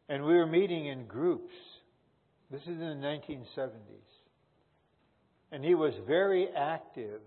[0.08, 1.54] And we were meeting in groups.
[2.50, 3.70] This is in the 1970s.
[5.52, 7.20] And he was very active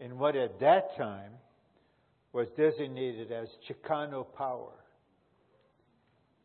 [0.00, 1.32] in what at that time
[2.32, 4.72] was designated as Chicano power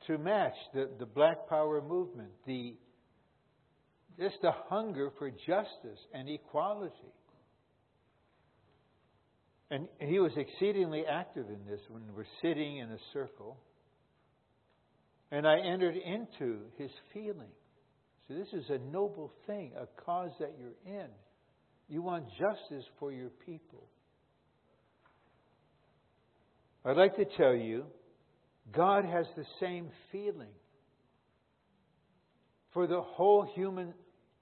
[0.05, 2.75] to match the, the black power movement, the
[4.19, 7.13] just the hunger for justice and equality.
[9.69, 13.57] And he was exceedingly active in this when we're sitting in a circle.
[15.29, 17.51] And I entered into his feeling.
[18.27, 21.07] So this is a noble thing, a cause that you're in.
[21.89, 23.87] You want justice for your people.
[26.85, 27.85] I'd like to tell you,
[28.71, 30.51] God has the same feeling
[32.73, 33.93] for the whole human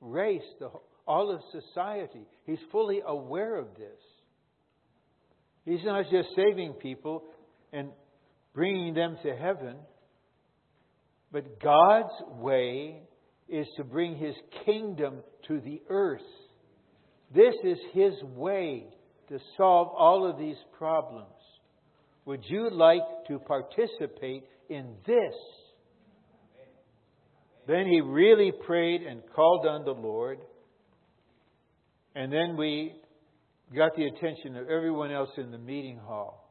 [0.01, 0.69] race, the,
[1.07, 2.28] all of society.
[2.45, 3.99] He's fully aware of this.
[5.66, 7.24] He's not just saving people
[7.74, 7.89] and
[8.53, 9.76] bringing them to heaven,
[11.32, 13.01] but God's way
[13.49, 14.36] is to bring His
[14.66, 16.22] kingdom to the earth.
[17.34, 18.86] This is His way
[19.30, 21.30] to solve all of these problems.
[22.26, 25.34] Would you like to participate in this?
[27.68, 30.39] Then he really prayed and called on the Lord.
[32.16, 32.93] And then we
[33.74, 36.49] got the attention of everyone else in the meeting hall,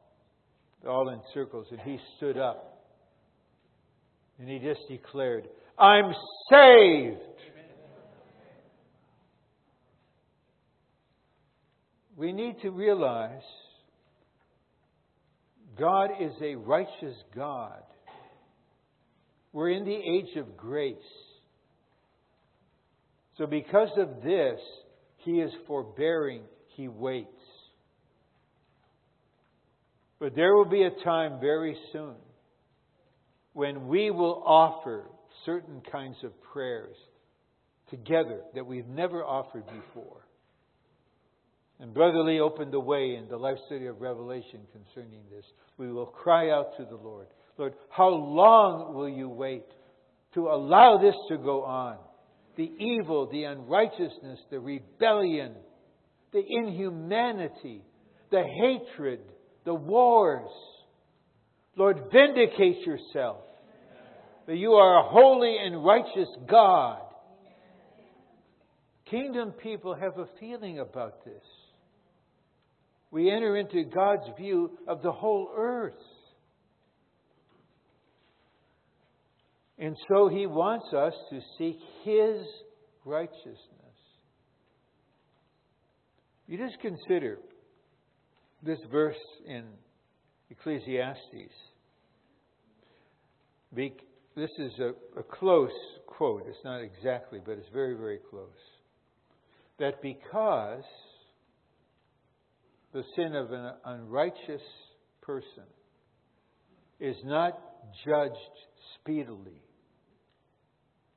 [0.87, 2.71] all in circles, and he stood up.
[4.39, 5.47] And he just declared,
[5.79, 6.13] I'm
[6.49, 7.19] saved.
[12.17, 13.41] We need to realize
[15.77, 17.83] God is a righteous God.
[19.51, 20.95] We're in the age of grace.
[23.37, 24.59] So, because of this,
[25.17, 26.43] He is forbearing,
[26.75, 27.29] He waits.
[30.19, 32.15] But there will be a time very soon
[33.53, 35.05] when we will offer
[35.45, 36.95] certain kinds of prayers
[37.89, 40.25] together that we've never offered before.
[41.79, 45.45] And Brother Lee opened the way in the life study of Revelation concerning this.
[45.77, 49.65] We will cry out to the Lord Lord, how long will you wait
[50.33, 51.97] to allow this to go on?
[52.57, 55.53] The evil, the unrighteousness, the rebellion,
[56.35, 57.81] the inhumanity,
[58.29, 59.21] the hatred,
[59.63, 60.51] the wars.
[61.77, 63.37] Lord, vindicate yourself.
[64.45, 66.99] That you are a holy and righteous God.
[69.09, 71.41] Kingdom people have a feeling about this
[73.15, 75.93] we enter into God's view of the whole earth.
[79.79, 82.45] And so he wants us to seek his
[83.05, 83.74] righteousness.
[86.47, 87.39] You just consider
[88.61, 89.15] this verse
[89.47, 89.63] in
[90.49, 91.53] Ecclesiastes.
[93.73, 95.71] This is a, a close
[96.07, 96.43] quote.
[96.47, 98.49] It's not exactly, but it's very, very close.
[99.79, 100.83] That because
[102.93, 104.61] the sin of an unrighteous
[105.21, 105.63] person
[106.99, 107.59] is not
[108.05, 108.35] judged
[108.99, 109.61] speedily.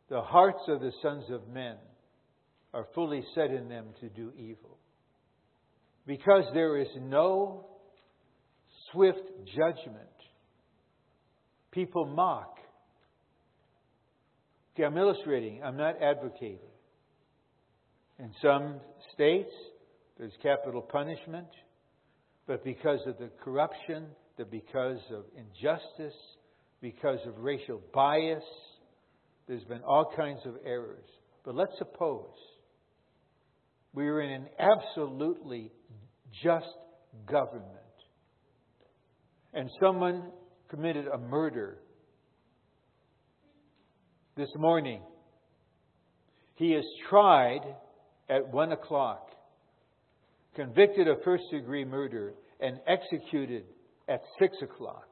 [0.09, 1.77] The hearts of the sons of men
[2.73, 4.78] are fully set in them to do evil.
[6.09, 7.67] Because there is no
[8.91, 9.21] swift
[9.55, 10.09] judgment,
[11.71, 12.57] people mock.
[14.75, 16.59] Okay, I'm illustrating, I'm not advocating.
[18.19, 18.81] In some
[19.15, 19.53] states,
[20.19, 21.47] there's capital punishment
[22.49, 24.07] but because of the corruption,
[24.39, 26.19] that because of injustice,
[26.81, 28.43] because of racial bias,
[29.47, 31.05] there's been all kinds of errors.
[31.45, 32.33] But let's suppose
[33.93, 35.71] we are in an absolutely
[36.43, 36.67] just
[37.27, 37.65] government
[39.55, 40.31] and someone
[40.69, 41.79] committed a murder
[44.37, 45.01] this morning.
[46.55, 47.63] He is tried
[48.29, 49.29] at one o'clock
[50.59, 53.63] convicted of first degree murder, and executed
[54.09, 55.07] at six o'clock.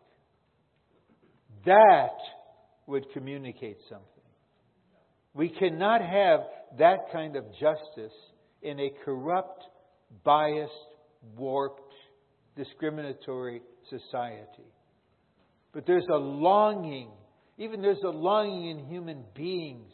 [1.65, 2.19] That
[2.89, 4.09] would communicate something.
[5.35, 6.41] We cannot have
[6.79, 8.17] that kind of justice
[8.61, 9.63] in a corrupt,
[10.25, 10.73] biased,
[11.37, 11.93] warped,
[12.57, 14.71] discriminatory society.
[15.73, 17.11] But there's a longing,
[17.59, 19.93] even there's a longing in human beings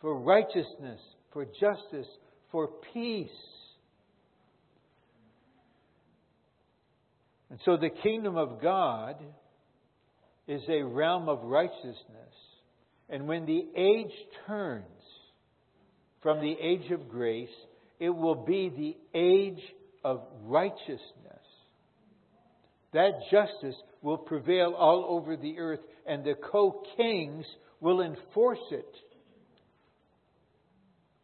[0.00, 1.00] for righteousness,
[1.32, 2.06] for justice,
[2.52, 3.28] for peace.
[7.50, 9.16] And so the kingdom of God
[10.46, 11.94] is a realm of righteousness.
[13.08, 14.12] And when the age
[14.46, 14.84] turns
[16.22, 17.48] from the age of grace,
[17.98, 19.62] it will be the age
[20.04, 21.02] of righteousness.
[22.92, 27.44] That justice will prevail all over the earth, and the co kings
[27.80, 28.94] will enforce it.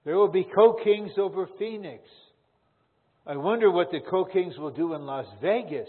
[0.05, 2.03] There will be co kings over Phoenix.
[3.27, 5.89] I wonder what the co kings will do in Las Vegas.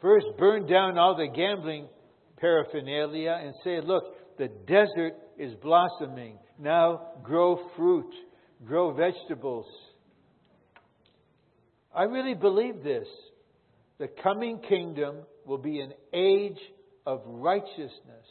[0.00, 1.86] First, burn down all the gambling
[2.38, 4.02] paraphernalia and say, look,
[4.36, 6.38] the desert is blossoming.
[6.58, 8.12] Now grow fruit,
[8.64, 9.66] grow vegetables.
[11.94, 13.06] I really believe this.
[13.98, 16.58] The coming kingdom will be an age
[17.06, 18.26] of righteousness.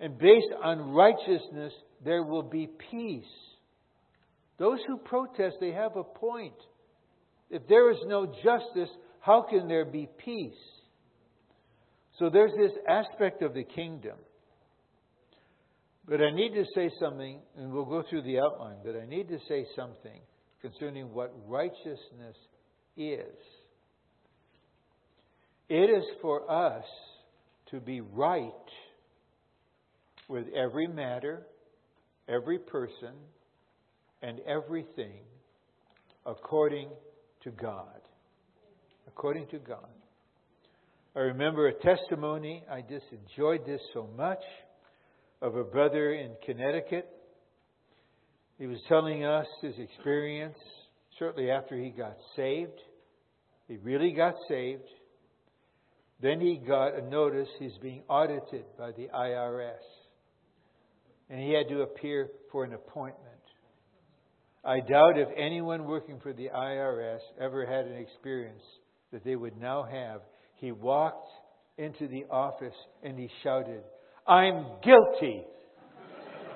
[0.00, 1.72] And based on righteousness,
[2.04, 3.24] there will be peace.
[4.58, 6.54] Those who protest, they have a point.
[7.50, 8.90] If there is no justice,
[9.20, 10.52] how can there be peace?
[12.18, 14.16] So there's this aspect of the kingdom.
[16.06, 19.28] But I need to say something, and we'll go through the outline, but I need
[19.28, 20.20] to say something
[20.64, 22.36] concerning what righteousness
[22.96, 23.36] is.
[25.68, 26.84] It is for us
[27.70, 28.50] to be right
[30.26, 31.42] with every matter,
[32.30, 33.12] every person,
[34.22, 35.20] and everything
[36.24, 36.88] according
[37.42, 38.00] to God.
[39.06, 39.88] According to God.
[41.14, 44.42] I remember a testimony, I just enjoyed this so much,
[45.42, 47.06] of a brother in Connecticut.
[48.58, 50.56] He was telling us his experience
[51.18, 52.78] shortly after he got saved.
[53.68, 54.82] He really got saved.
[56.20, 59.74] Then he got a notice he's being audited by the IRS.
[61.28, 63.34] And he had to appear for an appointment.
[64.64, 68.62] I doubt if anyone working for the IRS ever had an experience
[69.12, 70.22] that they would now have
[70.56, 71.28] he walked
[71.76, 73.82] into the office and he shouted,
[74.26, 75.44] I'm guilty.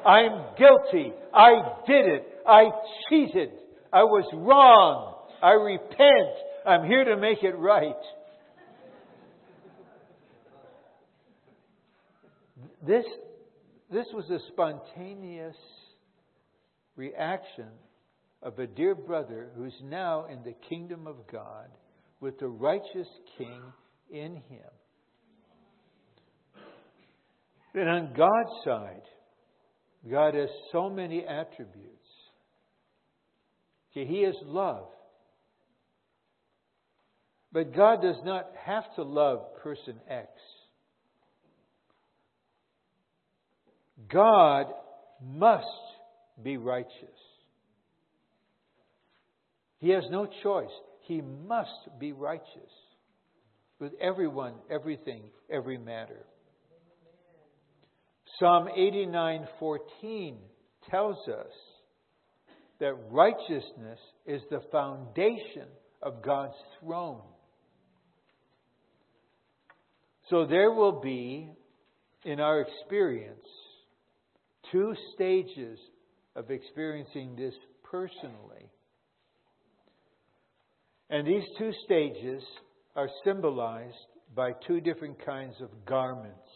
[0.07, 1.13] I'm guilty.
[1.35, 1.53] I
[1.87, 2.27] did it.
[2.47, 2.65] I
[3.09, 3.51] cheated.
[3.93, 5.15] I was wrong.
[5.43, 6.37] I repent.
[6.67, 7.95] I'm here to make it right.
[12.87, 13.05] This,
[13.93, 15.57] this was a spontaneous
[16.97, 17.69] reaction
[18.43, 21.69] of a dear brother who's now in the kingdom of God
[22.21, 23.63] with the righteous king
[24.11, 24.71] in him.
[27.75, 29.03] And on God's side,
[30.09, 31.95] God has so many attributes.
[33.91, 34.87] Okay, he is love.
[37.53, 40.29] But God does not have to love person X.
[44.11, 44.67] God
[45.25, 45.67] must
[46.43, 46.93] be righteous.
[49.79, 50.71] He has no choice.
[51.03, 52.45] He must be righteous
[53.79, 56.27] with everyone, everything, every matter.
[58.39, 60.37] Psalm 89:14
[60.91, 61.53] tells us
[62.79, 65.69] that righteousness is the foundation
[66.03, 67.23] of God's throne.
[70.31, 71.51] So there will be
[72.25, 73.47] in our experience
[74.71, 75.79] two stages
[76.37, 78.71] of experiencing this personally.
[81.11, 82.43] And these two stages
[82.95, 83.97] are symbolized
[84.35, 86.48] by two different kinds of garments.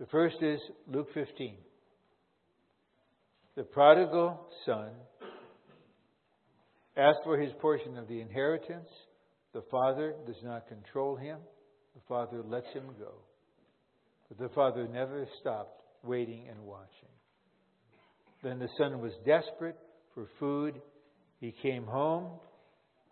[0.00, 0.58] The first is
[0.90, 1.56] Luke 15.
[3.54, 4.88] The prodigal son
[6.96, 8.88] asked for his portion of the inheritance.
[9.52, 11.38] The father does not control him.
[11.94, 13.12] The father lets him go.
[14.28, 16.88] But the father never stopped waiting and watching.
[18.42, 19.76] Then the son was desperate
[20.14, 20.80] for food.
[21.40, 22.40] He came home.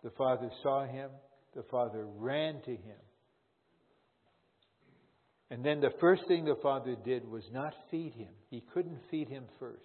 [0.03, 1.11] The father saw him
[1.55, 2.97] the father ran to him.
[5.51, 8.33] And then the first thing the father did was not feed him.
[8.51, 9.83] He couldn't feed him first.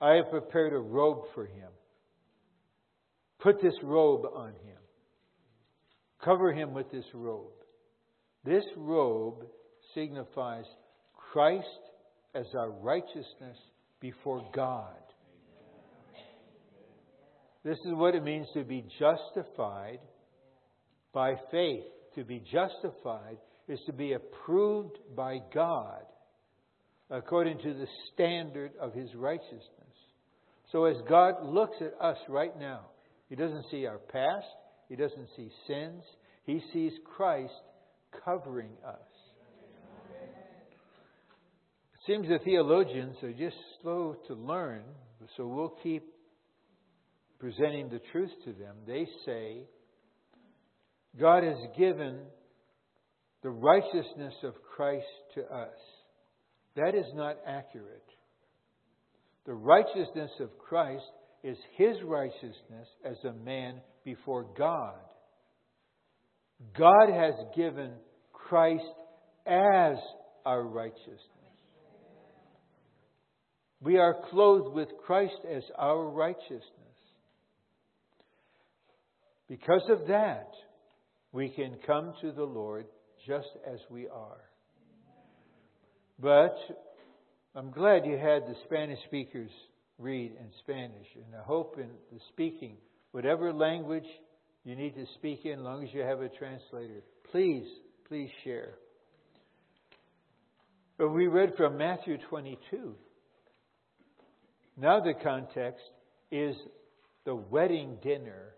[0.00, 1.70] I have prepared a robe for him.
[3.40, 4.78] Put this robe on him.
[6.22, 7.52] Cover him with this robe.
[8.44, 9.46] This robe
[9.94, 10.64] signifies
[11.32, 11.66] Christ
[12.34, 13.56] as our righteousness
[14.00, 14.94] before God.
[17.64, 19.98] This is what it means to be justified
[21.12, 21.84] by faith.
[22.14, 23.38] To be justified
[23.68, 26.02] is to be approved by God
[27.10, 29.62] according to the standard of His righteousness.
[30.72, 32.86] So as God looks at us right now,
[33.28, 34.46] He doesn't see our past,
[34.88, 36.02] He doesn't see sins,
[36.44, 37.52] He sees Christ
[38.24, 38.96] covering us.
[41.94, 44.82] It seems the theologians are just slow to learn,
[45.36, 46.04] so we'll keep
[47.38, 49.62] presenting the truth to them, they say,
[51.16, 52.20] God has given
[53.42, 55.78] the righteousness of Christ to us.
[56.76, 58.04] That is not accurate.
[59.46, 61.04] The righteousness of Christ
[61.42, 64.98] is his righteousness as a man before God.
[66.76, 67.92] God has given
[68.32, 68.84] Christ
[69.46, 69.96] as
[70.44, 71.18] our righteousness.
[73.80, 76.62] We are clothed with Christ as our righteousness.
[79.48, 80.50] Because of that,
[81.32, 82.86] we can come to the Lord
[83.26, 84.40] just as we are.
[86.18, 86.56] But
[87.54, 89.50] I'm glad you had the Spanish speakers
[89.98, 92.76] read in Spanish, and I hope in the speaking,
[93.12, 94.06] whatever language
[94.64, 97.66] you need to speak in, as long as you have a translator, please,
[98.08, 98.74] please share.
[100.98, 102.94] But we read from Matthew 22.
[104.76, 105.84] Now the context
[106.30, 106.56] is
[107.24, 108.54] the wedding dinner.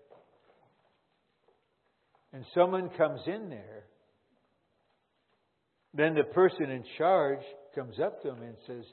[2.33, 3.85] And someone comes in there.
[5.95, 7.41] Then the person in charge
[7.75, 8.85] comes up to him and says,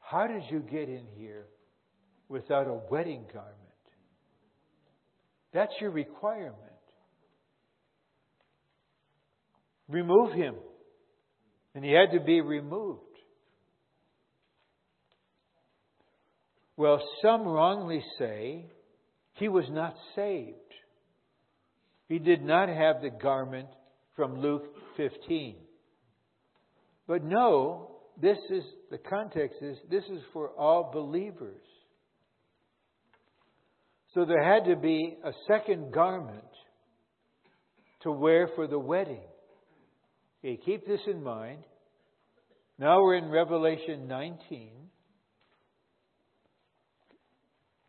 [0.00, 1.46] How did you get in here
[2.28, 3.54] without a wedding garment?
[5.52, 6.56] That's your requirement.
[9.88, 10.54] Remove him.
[11.74, 13.02] And he had to be removed.
[16.76, 18.66] Well, some wrongly say
[19.34, 20.56] he was not saved.
[22.08, 23.68] He did not have the garment
[24.14, 24.64] from Luke
[24.96, 25.56] 15.
[27.06, 27.90] But no,
[28.20, 31.60] this is the context is this is for all believers.
[34.14, 36.42] So there had to be a second garment
[38.02, 39.20] to wear for the wedding.
[40.44, 41.64] Okay, keep this in mind.
[42.78, 44.70] Now we're in Revelation 19.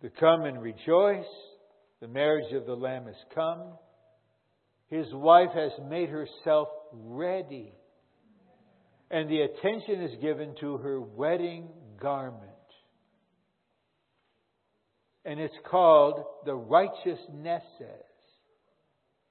[0.01, 1.25] To come and rejoice.
[2.01, 3.73] The marriage of the Lamb has come.
[4.89, 7.73] His wife has made herself ready
[9.09, 11.69] and the attention is given to her wedding
[11.99, 12.43] garment.
[15.23, 17.61] And it's called the righteousnesses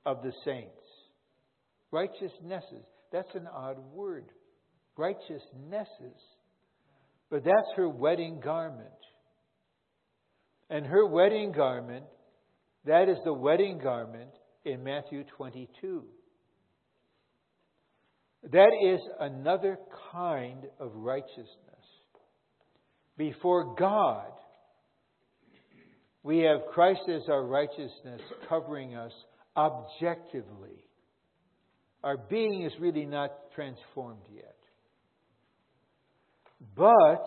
[0.04, 0.70] of the saints.
[1.90, 2.84] Righteousnesses.
[3.12, 4.26] That's an odd word.
[4.96, 6.20] Righteousnesses.
[7.30, 8.88] But that's her wedding garment.
[10.68, 12.04] And her wedding garment,
[12.86, 14.30] that is the wedding garment
[14.66, 16.02] in Matthew 22.
[18.52, 19.78] That is another
[20.12, 21.46] kind of righteousness.
[23.16, 24.32] Before God,
[26.22, 29.12] we have Christ as our righteousness covering us
[29.56, 30.84] objectively.
[32.02, 34.56] Our being is really not transformed yet.
[36.74, 37.24] But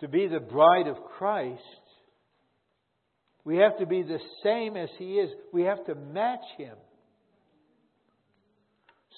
[0.00, 1.62] to be the bride of Christ,
[3.44, 5.30] we have to be the same as He is.
[5.52, 6.76] We have to match Him.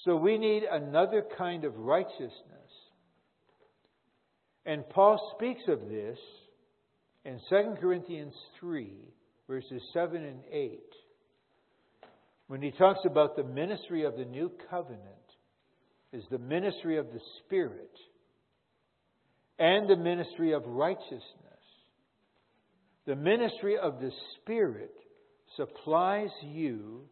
[0.03, 2.31] So we need another kind of righteousness.
[4.65, 6.17] And Paul speaks of this
[7.23, 8.91] in 2 Corinthians 3,
[9.47, 10.79] verses 7 and 8,
[12.47, 15.01] when he talks about the ministry of the new covenant
[16.13, 17.91] is the ministry of the Spirit
[19.59, 21.21] and the ministry of righteousness.
[23.07, 24.93] The ministry of the Spirit
[25.55, 27.05] supplies you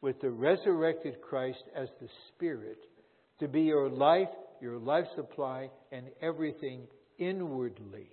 [0.00, 2.78] with the resurrected Christ as the Spirit
[3.38, 4.28] to be your life,
[4.60, 6.88] your life supply, and everything
[7.18, 8.10] inwardly.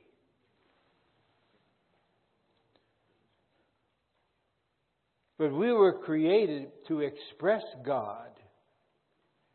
[5.39, 8.29] But we were created to express God,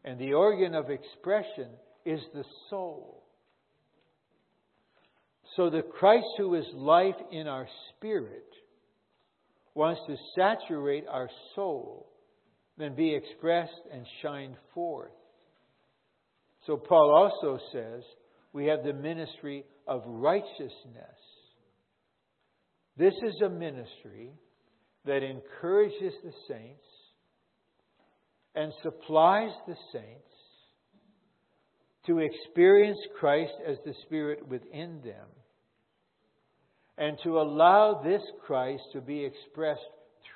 [0.05, 1.69] and the organ of expression
[2.05, 3.18] is the soul.
[5.59, 8.47] So the Christ who is life in our spirit
[9.75, 12.07] wants to saturate our soul
[12.77, 15.11] then be expressed and shine forth.
[16.65, 18.05] So Paul also says
[18.53, 21.19] we have the ministry of righteousness.
[22.97, 24.31] This is a ministry
[25.07, 26.87] that encourages the saints
[28.55, 30.23] and supplies the saints
[32.07, 35.27] to experience Christ as the Spirit within them
[36.99, 39.81] and to allow this Christ to be expressed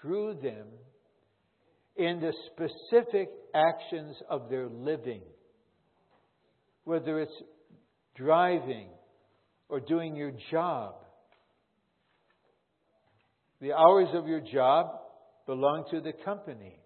[0.01, 0.69] through them
[1.97, 5.23] in the specific actions of their living,
[6.85, 7.43] whether it's
[8.15, 8.89] driving
[9.69, 10.95] or doing your job.
[13.61, 15.01] The hours of your job
[15.47, 16.79] belong to the company.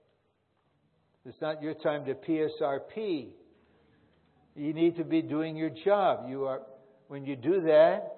[1.27, 3.29] It's not your time to PSRP.
[4.55, 6.29] You need to be doing your job.
[6.29, 6.63] You are,
[7.09, 8.16] when you do that,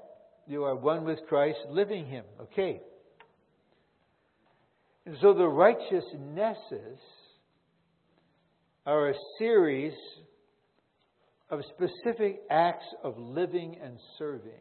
[0.48, 2.24] you are one with Christ, living Him.
[2.40, 2.80] Okay.
[5.06, 6.98] And so the righteousnesses
[8.86, 9.94] are a series
[11.50, 14.52] of specific acts of living and serving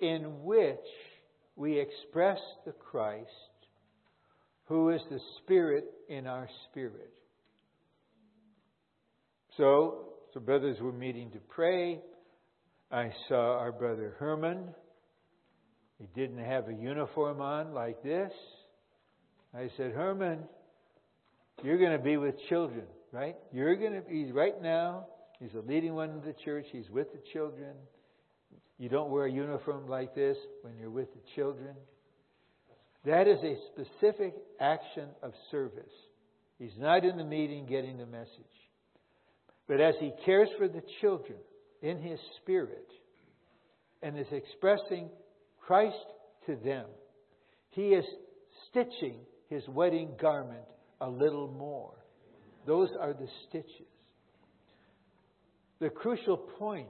[0.00, 0.76] in which
[1.56, 3.28] we express the Christ
[4.68, 7.12] who is the Spirit in our spirit.
[9.56, 12.00] So, so brothers we're meeting to pray.
[12.90, 14.74] I saw our brother Herman.
[15.98, 18.32] He didn't have a uniform on like this.
[19.54, 20.40] I said, Herman,
[21.62, 23.36] you're going to be with children, right?
[23.52, 25.06] You're going to be, right now,
[25.38, 26.66] he's a leading one in the church.
[26.72, 27.74] He's with the children.
[28.78, 31.74] You don't wear a uniform like this when you're with the children.
[33.04, 35.84] That is a specific action of service.
[36.58, 38.30] He's not in the meeting getting the message.
[39.66, 41.38] But as he cares for the children
[41.82, 42.88] in his spirit
[44.02, 45.08] and is expressing
[45.60, 45.96] Christ
[46.46, 46.86] to them,
[47.70, 48.04] he is
[48.68, 50.64] stitching his wedding garment
[51.00, 51.94] a little more.
[52.66, 53.86] Those are the stitches.
[55.80, 56.88] The crucial point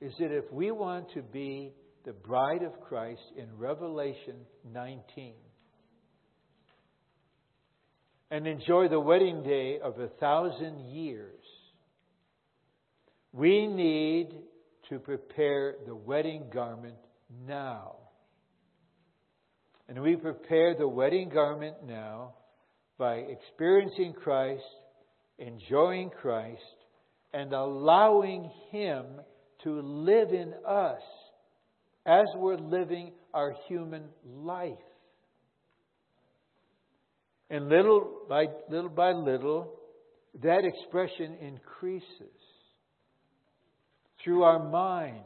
[0.00, 1.72] is that if we want to be
[2.04, 4.36] the bride of Christ in Revelation
[4.72, 5.34] 19
[8.30, 11.42] and enjoy the wedding day of a thousand years,
[13.36, 14.28] we need
[14.88, 16.96] to prepare the wedding garment
[17.46, 17.96] now.
[19.88, 22.32] And we prepare the wedding garment now
[22.96, 24.64] by experiencing Christ,
[25.38, 26.62] enjoying Christ,
[27.34, 29.04] and allowing Him
[29.64, 31.02] to live in us
[32.06, 34.72] as we're living our human life.
[37.50, 39.74] And little by little by little,
[40.42, 42.35] that expression increases
[44.26, 45.22] through our mind,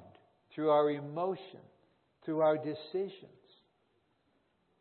[0.55, 1.61] through our emotion,
[2.22, 3.32] through our decisions.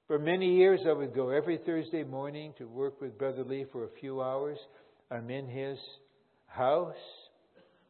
[0.07, 3.85] For many years, I would go every Thursday morning to work with Brother Lee for
[3.85, 4.57] a few hours.
[5.09, 5.77] I'm in his
[6.47, 6.95] house.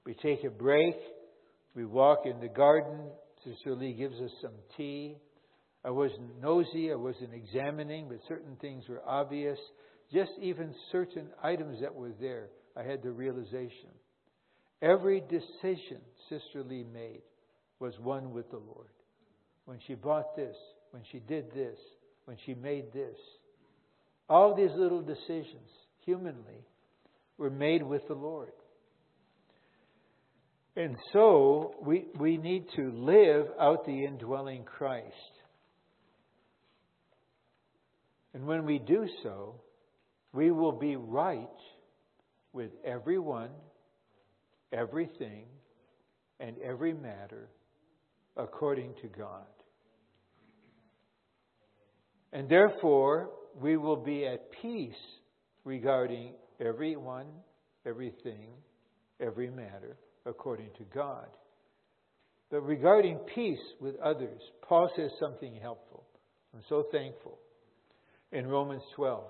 [0.06, 0.98] We take a break.
[1.76, 3.08] We walk in the garden.
[3.44, 5.18] Sister Lee gives us some tea.
[5.84, 6.92] I wasn't nosy.
[6.92, 9.58] I wasn't examining, but certain things were obvious.
[10.14, 13.90] Just even certain items that were there, I had the realization.
[14.82, 16.00] Every decision
[16.30, 17.22] Sister Lee made
[17.80, 18.88] was one with the Lord.
[19.66, 20.56] When she bought this,
[20.92, 21.78] when she did this,
[22.26, 23.18] when she made this.
[24.30, 25.70] All these little decisions,
[26.06, 26.66] humanly,
[27.38, 28.52] were made with the Lord.
[30.76, 35.06] And so we, we need to live out the indwelling Christ.
[38.34, 39.56] And when we do so,
[40.32, 41.48] we will be right
[42.54, 43.50] with everyone,
[44.72, 45.46] everything,
[46.40, 47.50] and every matter
[48.38, 49.46] according to God.
[52.32, 54.94] And therefore, we will be at peace
[55.64, 57.28] regarding everyone,
[57.86, 58.50] everything,
[59.20, 61.28] every matter, according to God.
[62.52, 66.04] But regarding peace with others, Paul says something helpful.
[66.54, 67.38] I'm so thankful.
[68.32, 69.24] In Romans 12,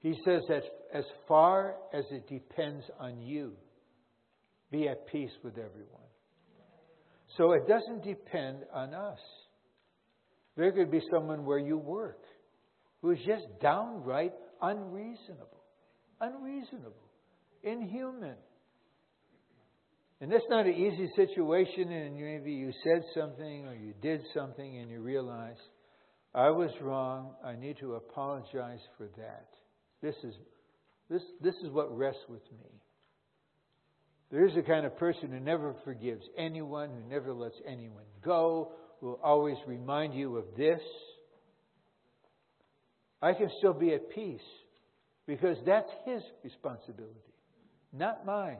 [0.00, 0.62] he says that
[0.94, 3.52] as far as it depends on you,
[4.70, 6.08] be at peace with everyone.
[7.36, 9.18] So it doesn't depend on us.
[10.56, 12.18] There could be someone where you work
[13.00, 15.62] who is just downright unreasonable,
[16.20, 16.94] unreasonable,
[17.62, 18.36] inhuman.
[20.20, 24.78] And that's not an easy situation, and maybe you said something or you did something
[24.78, 25.58] and you realize,
[26.34, 27.34] I was wrong.
[27.44, 29.46] I need to apologize for that.
[30.02, 30.34] This is,
[31.08, 32.80] this, this is what rests with me.
[34.30, 39.06] There's a kind of person who never forgives anyone, who never lets anyone go, who
[39.08, 40.80] will always remind you of this.
[43.22, 44.40] I can still be at peace
[45.26, 47.34] because that's His responsibility,
[47.92, 48.58] not mine.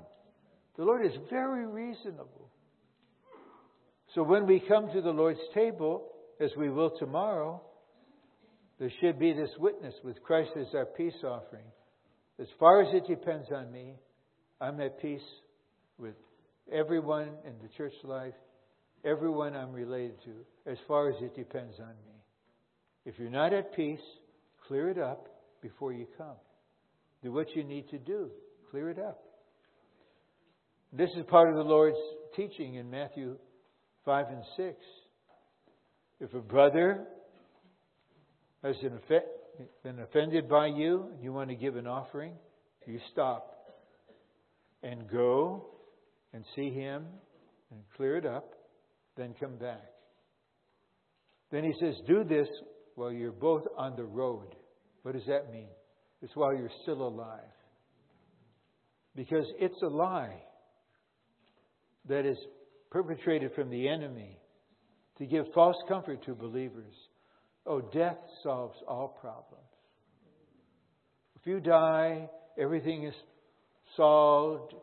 [0.77, 2.51] The Lord is very reasonable.
[4.15, 6.09] So when we come to the Lord's table,
[6.41, 7.61] as we will tomorrow,
[8.79, 11.67] there should be this witness with Christ as our peace offering.
[12.41, 13.97] As far as it depends on me,
[14.61, 15.21] I'm at peace
[15.99, 16.15] with
[16.73, 18.35] everyone in the church life
[19.05, 22.15] everyone I'm related to as far as it depends on me.
[23.05, 24.01] If you're not at peace,
[24.67, 25.29] clear it up
[25.63, 26.37] before you come.
[27.23, 28.31] Do what you need to do,
[28.71, 29.21] clear it up.
[30.93, 31.99] This is part of the Lord's
[32.35, 33.37] teaching in Matthew
[34.05, 34.77] 5 and 6.
[36.21, 37.05] If a brother
[38.63, 38.77] has
[39.83, 42.33] been offended by you and you want to give an offering,
[42.87, 43.55] you stop
[44.83, 45.67] and go
[46.33, 47.07] and see him
[47.71, 48.55] and clear it up
[49.19, 49.83] then come back.
[51.51, 52.49] Then he says, Do this
[52.95, 54.55] while you're both on the road.
[55.03, 55.69] What does that mean?
[56.23, 57.41] It's while you're still alive.
[59.15, 60.43] because it's a lie
[62.09, 62.39] that is
[62.91, 64.39] perpetrated from the enemy
[65.19, 66.95] to give false comfort to believers.
[67.67, 69.65] Oh, death solves all problems.
[71.41, 73.15] If you die, everything is
[73.97, 74.75] solved.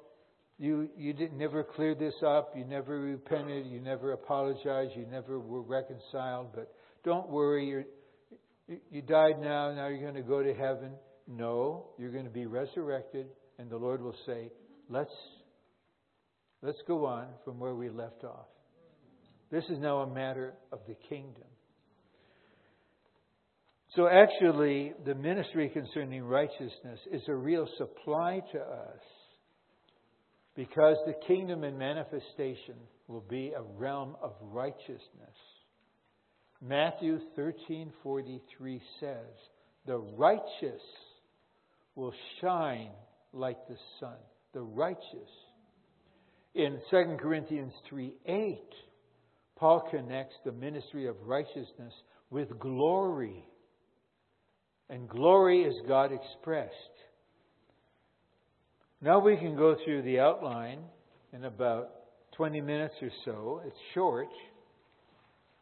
[0.58, 2.54] You, you didn't, never cleared this up.
[2.56, 3.66] You never repented.
[3.68, 4.92] You never apologized.
[4.96, 6.48] You never were reconciled.
[6.56, 7.68] But don't worry.
[7.68, 7.86] You're,
[8.90, 9.74] you died now.
[9.74, 10.92] Now you're going to go to heaven.
[11.28, 13.26] No, you're going to be resurrected,
[13.58, 14.52] and the Lord will say,
[14.90, 15.14] "Let's
[16.62, 18.46] let's go on from where we left off."
[19.52, 21.48] This is now a matter of the kingdom.
[23.96, 29.02] So actually, the ministry concerning righteousness is a real supply to us
[30.56, 32.76] because the kingdom and manifestation
[33.08, 35.38] will be a realm of righteousness.
[36.62, 39.50] Matthew 13:43 says,
[39.86, 40.82] "The righteous
[41.96, 42.96] will shine
[43.34, 44.18] like the sun."
[44.54, 45.30] The righteous.
[46.54, 48.74] In 2 Corinthians 3:8,
[49.56, 51.94] Paul connects the ministry of righteousness
[52.30, 53.46] with glory.
[54.90, 56.95] And glory is God expressed.
[59.06, 60.80] Now we can go through the outline
[61.32, 61.92] in about
[62.38, 63.62] 20 minutes or so.
[63.64, 64.30] It's short,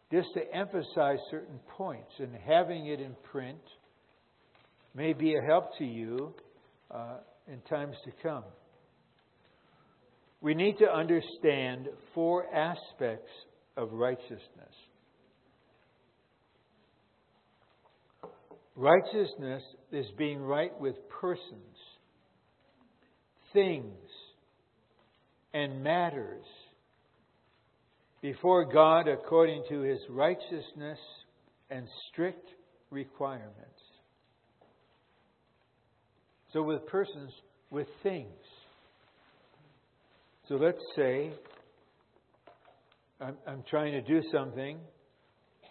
[0.09, 2.09] just to emphasize certain points.
[2.19, 3.59] And having it in print
[4.95, 6.33] may be a help to you
[6.89, 7.17] uh,
[7.51, 8.45] in times to come.
[10.39, 13.29] We need to understand four aspects
[13.75, 14.39] of righteousness.
[18.77, 21.72] Righteousness is being right with persons
[23.53, 23.95] things
[25.53, 26.43] and matters
[28.21, 30.99] before God according to his righteousness
[31.69, 32.47] and strict
[32.89, 33.53] requirements.
[36.53, 37.31] So, with persons,
[37.69, 38.27] with things.
[40.47, 41.31] So, let's say
[43.19, 44.77] I'm, I'm trying to do something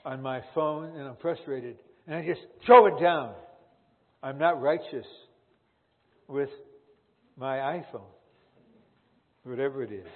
[0.05, 1.77] on my phone and I'm frustrated,
[2.07, 3.35] and I just throw it down.
[4.23, 5.07] I'm not righteous
[6.29, 6.49] with
[7.37, 8.11] my iPhone,
[9.45, 10.07] whatever it is.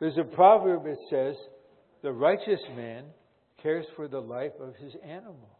[0.00, 1.36] There's a proverb that says,
[2.02, 3.04] The righteous man
[3.62, 5.58] cares for the life of his animal.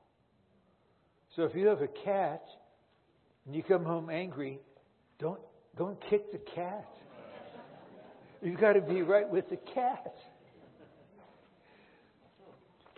[1.36, 2.42] So if you have a cat
[3.46, 4.60] and you come home angry,
[5.18, 5.40] don't,
[5.76, 6.88] don't kick the cat.
[8.42, 10.14] You've got to be right with the cat.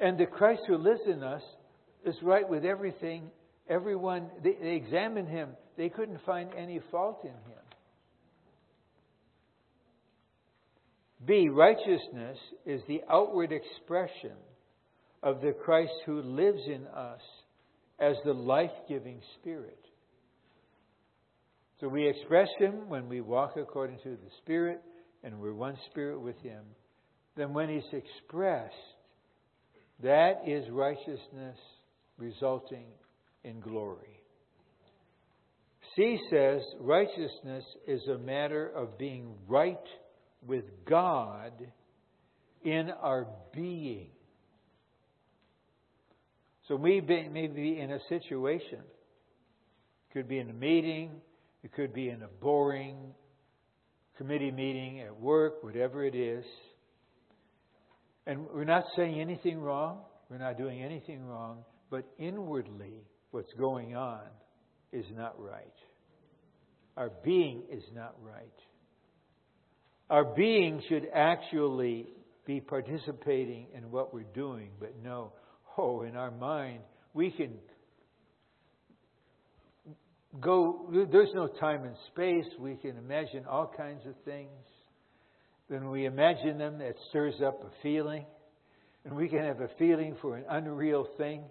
[0.00, 1.42] And the Christ who lives in us
[2.04, 3.30] is right with everything,
[3.68, 4.30] everyone.
[4.42, 7.62] They, they examine him they couldn't find any fault in him.
[11.24, 11.48] B.
[11.48, 14.36] Righteousness is the outward expression
[15.22, 17.20] of the Christ who lives in us
[17.98, 19.78] as the life giving Spirit.
[21.80, 24.80] So we express Him when we walk according to the Spirit
[25.24, 26.62] and we're one Spirit with Him.
[27.36, 28.74] Then when He's expressed,
[30.02, 31.58] that is righteousness
[32.18, 32.86] resulting
[33.47, 34.20] in glory.
[35.94, 39.76] C says righteousness is a matter of being right
[40.47, 41.53] with God
[42.62, 44.11] in our being.
[46.68, 48.80] So we may be in a situation.
[48.80, 51.12] It could be in a meeting.
[51.62, 53.14] It could be in a boring
[54.18, 56.44] committee meeting at work, whatever it is.
[58.26, 60.01] And we're not saying anything wrong.
[60.28, 61.64] We're not doing anything wrong.
[61.90, 64.22] But inwardly, what's going on
[64.93, 65.72] is not right.
[66.97, 68.47] Our being is not right.
[70.09, 72.07] Our being should actually
[72.47, 75.33] be participating in what we're doing, but no,
[75.77, 76.81] oh, in our mind,
[77.12, 77.53] we can
[80.41, 82.47] go, there's no time and space.
[82.59, 84.51] We can imagine all kinds of things.
[85.68, 88.24] When we imagine them, it stirs up a feeling.
[89.05, 91.45] And we can have a feeling for an unreal thing.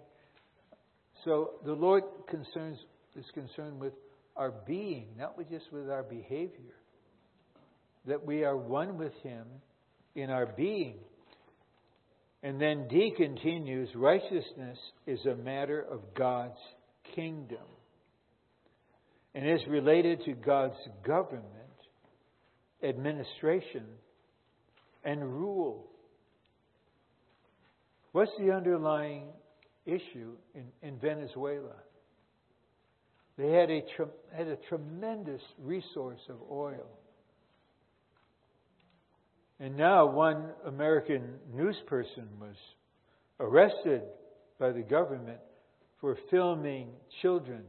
[1.26, 2.78] So the Lord concerns,
[3.16, 3.94] is concerned with
[4.36, 6.76] our being, not with just with our behavior.
[8.06, 9.44] That we are one with Him
[10.14, 10.98] in our being.
[12.44, 16.60] And then D continues righteousness is a matter of God's
[17.16, 17.58] kingdom
[19.34, 21.42] and is related to God's government,
[22.84, 23.84] administration,
[25.04, 25.88] and rule.
[28.12, 29.24] What's the underlying
[29.86, 31.74] issue in, in Venezuela?
[33.38, 33.82] They had a,
[34.34, 36.86] had a tremendous resource of oil.
[39.60, 42.56] And now one American news person was
[43.40, 44.02] arrested
[44.58, 45.38] by the government
[46.00, 46.88] for filming
[47.22, 47.62] children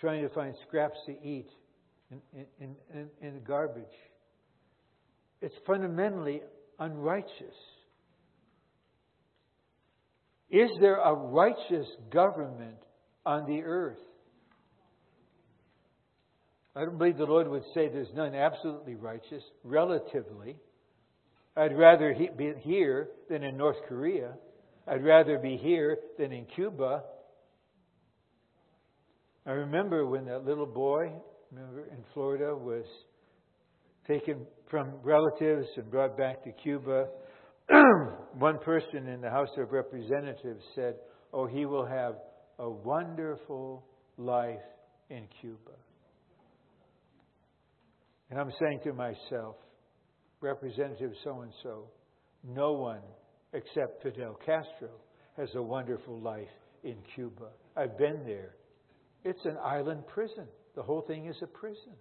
[0.00, 1.48] trying to find scraps to eat
[2.10, 2.20] in,
[2.60, 3.84] in, in, in the garbage.
[5.40, 6.42] It's fundamentally
[6.78, 7.54] unrighteous.
[10.50, 12.76] Is there a righteous government
[13.24, 13.98] on the earth?
[16.76, 20.56] I don't believe the Lord would say there's none absolutely righteous, relatively.
[21.56, 24.34] I'd rather be here than in North Korea.
[24.86, 27.02] I'd rather be here than in Cuba.
[29.46, 31.12] I remember when that little boy,
[31.50, 32.84] remember in Florida, was
[34.06, 37.06] taken from relatives and brought back to Cuba.
[38.38, 40.94] One person in the House of Representatives said,
[41.32, 42.14] Oh, he will have
[42.58, 43.84] a wonderful
[44.16, 44.58] life
[45.10, 45.72] in Cuba.
[48.30, 49.56] And I'm saying to myself,
[50.40, 51.88] Representative so and so,
[52.44, 53.00] no one
[53.52, 54.90] except Fidel Castro
[55.36, 56.48] has a wonderful life
[56.84, 57.48] in Cuba.
[57.76, 58.54] I've been there.
[59.24, 60.46] It's an island prison.
[60.74, 61.94] The whole thing is a prison.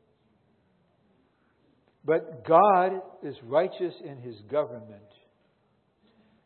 [2.04, 5.02] But God is righteous in his government.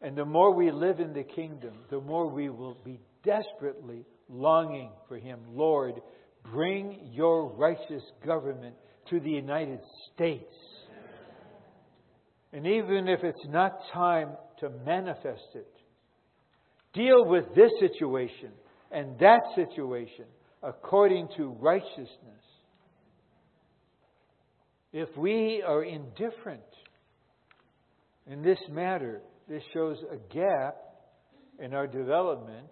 [0.01, 4.91] And the more we live in the kingdom, the more we will be desperately longing
[5.07, 5.39] for him.
[5.53, 5.95] Lord,
[6.51, 8.75] bring your righteous government
[9.09, 9.79] to the United
[10.13, 10.53] States.
[12.53, 14.29] And even if it's not time
[14.59, 15.71] to manifest it,
[16.93, 18.51] deal with this situation
[18.91, 20.25] and that situation
[20.63, 22.09] according to righteousness.
[24.91, 26.63] If we are indifferent
[28.25, 30.75] in this matter, this shows a gap
[31.57, 32.69] in our development,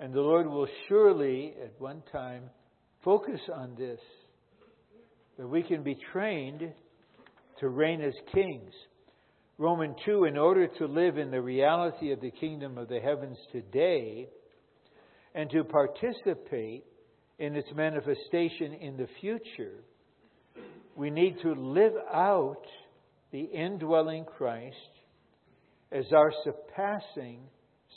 [0.00, 2.44] and the Lord will surely, at one time,
[3.04, 4.00] focus on this,
[5.36, 6.72] that we can be trained
[7.60, 8.72] to reign as kings.
[9.58, 13.36] Romans 2 In order to live in the reality of the kingdom of the heavens
[13.52, 14.28] today
[15.34, 16.84] and to participate
[17.38, 19.84] in its manifestation in the future,
[20.96, 22.64] we need to live out
[23.30, 24.74] the indwelling Christ
[25.92, 27.40] as our surpassing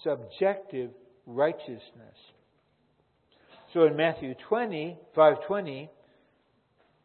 [0.04, 0.92] subjective
[1.26, 2.18] righteousness.
[3.74, 5.89] So in Matthew 20, 520,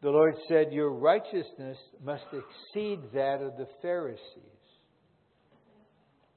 [0.01, 4.21] the Lord said, Your righteousness must exceed that of the Pharisees.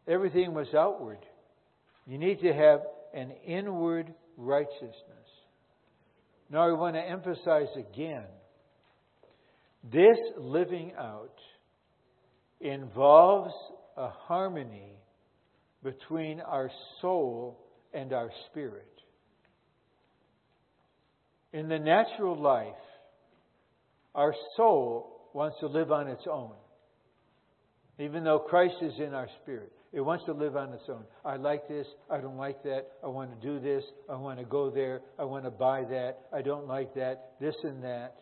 [0.08, 1.18] Everything was outward.
[2.06, 2.80] You need to have
[3.14, 4.94] an inward righteousness.
[6.48, 8.24] Now, I want to emphasize again
[9.84, 11.38] this living out
[12.60, 13.54] involves
[14.00, 14.96] a harmony
[15.84, 16.70] between our
[17.02, 17.58] soul
[17.92, 18.88] and our spirit.
[21.52, 22.72] In the natural life,
[24.14, 26.52] our soul wants to live on its own.
[27.98, 31.04] Even though Christ is in our spirit, it wants to live on its own.
[31.22, 31.86] I like this.
[32.10, 32.86] I don't like that.
[33.04, 33.84] I want to do this.
[34.08, 35.02] I want to go there.
[35.18, 36.20] I want to buy that.
[36.32, 37.32] I don't like that.
[37.38, 38.14] This and that.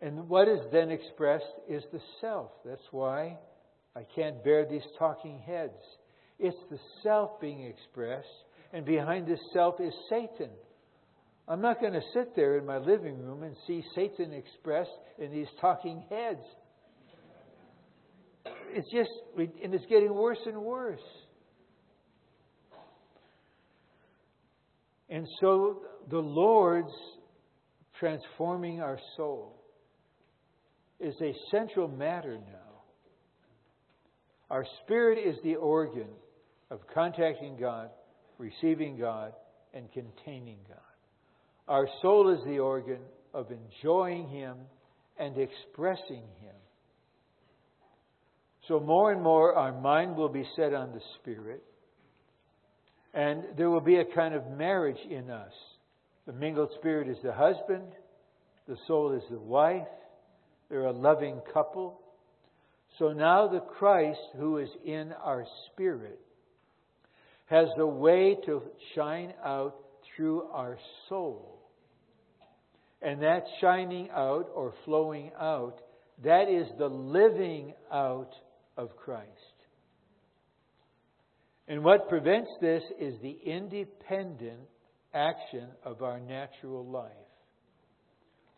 [0.00, 2.52] And what is then expressed is the self.
[2.64, 3.38] That's why
[3.96, 5.78] I can't bear these talking heads.
[6.38, 8.26] It's the self being expressed,
[8.72, 10.50] and behind this self is Satan.
[11.46, 15.30] I'm not going to sit there in my living room and see Satan expressed in
[15.30, 16.40] these talking heads.
[18.70, 21.00] It's just, and it's getting worse and worse.
[25.08, 26.92] And so the Lord's
[28.00, 29.62] transforming our soul
[30.98, 32.63] is a central matter now.
[34.54, 36.06] Our spirit is the organ
[36.70, 37.90] of contacting God,
[38.38, 39.32] receiving God,
[39.74, 40.78] and containing God.
[41.66, 43.00] Our soul is the organ
[43.34, 44.54] of enjoying Him
[45.18, 46.54] and expressing Him.
[48.68, 51.64] So, more and more, our mind will be set on the Spirit,
[53.12, 55.52] and there will be a kind of marriage in us.
[56.28, 57.90] The mingled spirit is the husband,
[58.68, 59.88] the soul is the wife,
[60.70, 62.02] they're a loving couple.
[62.98, 66.20] So now the Christ who is in our spirit
[67.46, 68.62] has the way to
[68.94, 69.76] shine out
[70.16, 70.78] through our
[71.08, 71.60] soul.
[73.02, 75.80] And that shining out or flowing out,
[76.22, 78.32] that is the living out
[78.76, 79.28] of Christ.
[81.66, 84.60] And what prevents this is the independent
[85.12, 87.10] action of our natural life.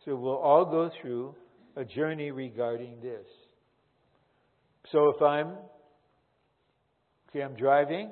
[0.05, 1.35] So we'll all go through
[1.75, 3.25] a journey regarding this.
[4.91, 5.53] So if I'm,
[7.29, 8.11] okay, I'm driving,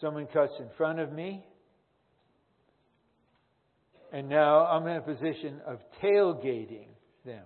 [0.00, 1.44] someone cuts in front of me,
[4.12, 6.86] and now I'm in a position of tailgating
[7.26, 7.44] them.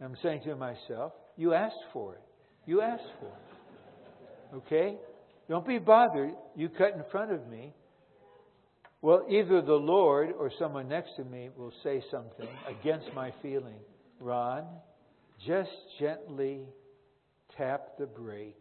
[0.00, 2.22] I'm saying to myself, you asked for it.
[2.66, 4.56] You asked for it.
[4.56, 4.96] Okay?
[5.48, 6.32] Don't be bothered.
[6.56, 7.74] You cut in front of me.
[9.00, 13.80] Well, either the Lord or someone next to me will say something against my feeling.
[14.20, 14.64] Ron,
[15.44, 16.60] just gently
[17.56, 18.56] tap the brake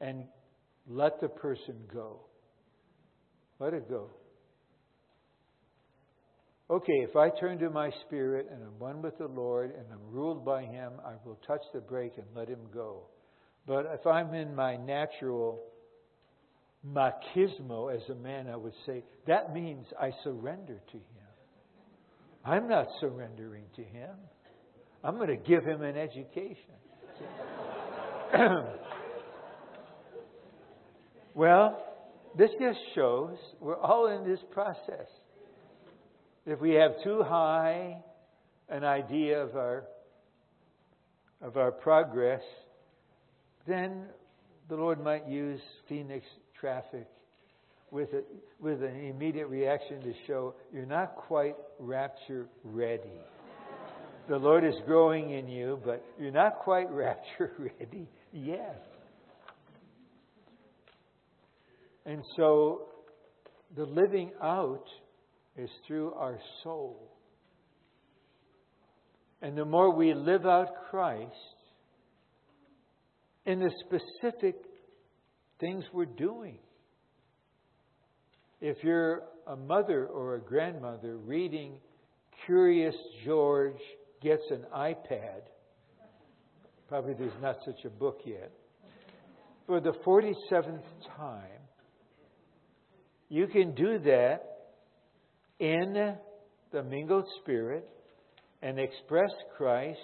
[0.00, 0.24] and
[0.88, 2.20] let the person go.
[3.58, 4.10] Let it go.
[6.70, 10.10] Okay, if I turn to my spirit and I'm one with the Lord and I'm
[10.10, 13.02] ruled by Him, I will touch the brake and let Him go.
[13.66, 15.60] But if I'm in my natural
[16.86, 21.04] machismo as a man, I would say, that means I surrender to Him.
[22.44, 24.10] I'm not surrendering to Him.
[25.02, 26.76] I'm going to give Him an education.
[31.34, 31.82] well,
[32.36, 35.06] this just shows we're all in this process.
[36.46, 38.02] If we have too high
[38.68, 39.84] an idea of our
[41.40, 42.42] of our progress,
[43.66, 44.06] then
[44.68, 46.24] the Lord might use Phoenix
[46.58, 47.06] traffic
[47.90, 48.22] with a,
[48.58, 53.20] with an immediate reaction to show you're not quite rapture ready.
[54.26, 58.86] The Lord is growing in you, but you're not quite rapture ready yet.
[62.06, 62.88] And so
[63.76, 64.84] the living out
[65.56, 67.10] is through our soul.
[69.42, 71.32] And the more we live out Christ
[73.44, 74.56] in the specific
[75.60, 76.58] things we're doing.
[78.62, 81.74] If you're a mother or a grandmother reading
[82.46, 82.94] Curious
[83.24, 83.80] George
[84.24, 85.42] Gets an iPad,
[86.88, 88.50] probably there's not such a book yet,
[89.66, 90.80] for the 47th
[91.14, 91.60] time,
[93.28, 94.40] you can do that
[95.60, 96.16] in
[96.72, 97.86] the mingled spirit
[98.62, 99.98] and express Christ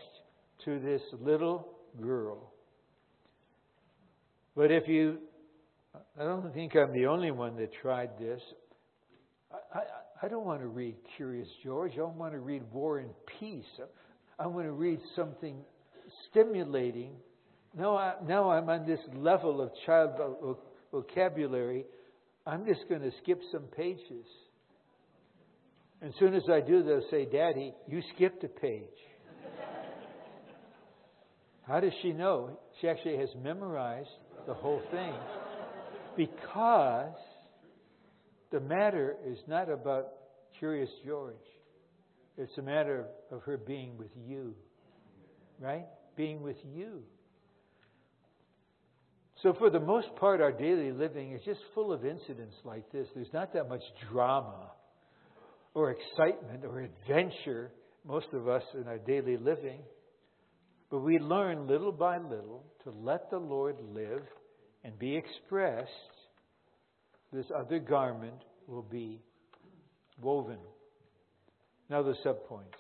[0.67, 2.53] to this little girl.
[4.55, 5.17] But if you,
[6.21, 8.43] I don't think I'm the only one that tried this.
[9.51, 9.83] I, I,
[10.23, 11.93] I don't want to read Curious George.
[11.95, 13.09] I don't want to read War and
[13.39, 13.65] Peace.
[14.41, 15.57] I want to read something
[16.31, 17.11] stimulating.
[17.77, 20.57] Now, I, now I'm on this level of child
[20.91, 21.85] vocabulary.
[22.47, 24.25] I'm just going to skip some pages.
[26.01, 28.85] As soon as I do, they'll say, Daddy, you skipped a page.
[31.69, 32.59] How does she know?
[32.81, 34.09] She actually has memorized
[34.47, 35.13] the whole thing.
[36.17, 37.15] Because
[38.51, 40.07] the matter is not about
[40.59, 41.37] Curious George.
[42.41, 44.55] It's a matter of her being with you.
[45.61, 45.85] Right?
[46.17, 47.03] Being with you.
[49.43, 53.07] So, for the most part, our daily living is just full of incidents like this.
[53.15, 54.71] There's not that much drama
[55.75, 57.73] or excitement or adventure,
[58.07, 59.81] most of us in our daily living.
[60.91, 64.23] But we learn little by little to let the Lord live
[64.83, 65.91] and be expressed.
[67.33, 69.21] This other garment will be
[70.21, 70.59] woven.
[71.91, 72.79] Now the subpoints.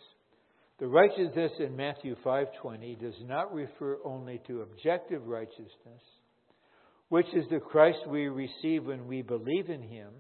[0.79, 6.03] The righteousness in Matthew 5:20 does not refer only to objective righteousness,
[7.09, 10.13] which is the Christ we receive when we believe in him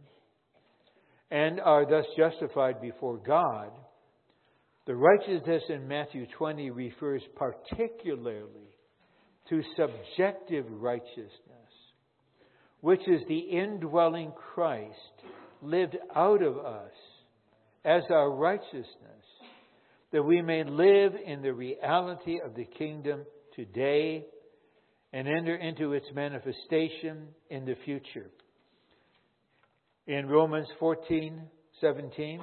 [1.30, 3.70] and are thus justified before God,
[4.86, 8.76] the righteousness in Matthew 20 refers particularly
[9.48, 11.30] to subjective righteousness,
[12.80, 15.22] which is the indwelling Christ
[15.62, 16.90] lived out of us
[17.84, 18.86] as our righteousness,
[20.12, 23.24] that we may live in the reality of the kingdom
[23.54, 24.24] today
[25.12, 28.30] and enter into its manifestation in the future
[30.06, 31.40] in Romans 14
[31.80, 32.40] 17.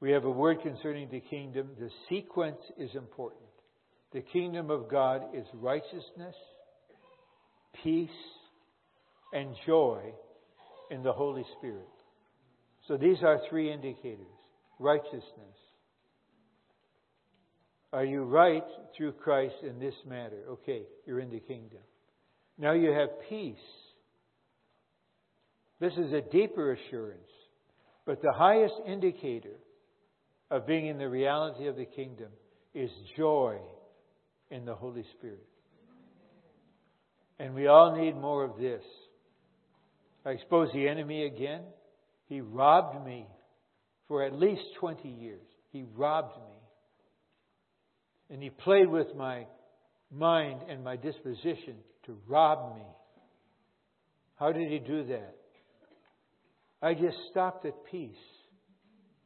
[0.00, 1.70] We have a word concerning the kingdom.
[1.78, 3.42] The sequence is important.
[4.12, 6.34] The kingdom of God is righteousness,
[7.82, 8.10] peace,
[9.32, 10.12] and joy
[10.90, 11.88] in the Holy Spirit.
[12.88, 14.26] So these are three indicators
[14.78, 15.22] righteousness.
[17.92, 18.64] Are you right
[18.96, 20.42] through Christ in this matter?
[20.50, 21.80] Okay, you're in the kingdom.
[22.58, 23.56] Now you have peace
[25.80, 27.20] this is a deeper assurance.
[28.06, 29.56] But the highest indicator
[30.50, 32.28] of being in the reality of the kingdom
[32.74, 33.58] is joy
[34.50, 35.46] in the Holy Spirit.
[37.38, 38.82] And we all need more of this.
[40.24, 41.62] I expose the enemy again.
[42.28, 43.26] He robbed me
[44.08, 45.46] for at least 20 years.
[45.72, 46.58] He robbed me.
[48.30, 49.46] And he played with my
[50.10, 51.76] mind and my disposition
[52.06, 52.82] to rob me.
[54.36, 55.36] How did he do that?
[56.82, 58.16] I just stopped at peace.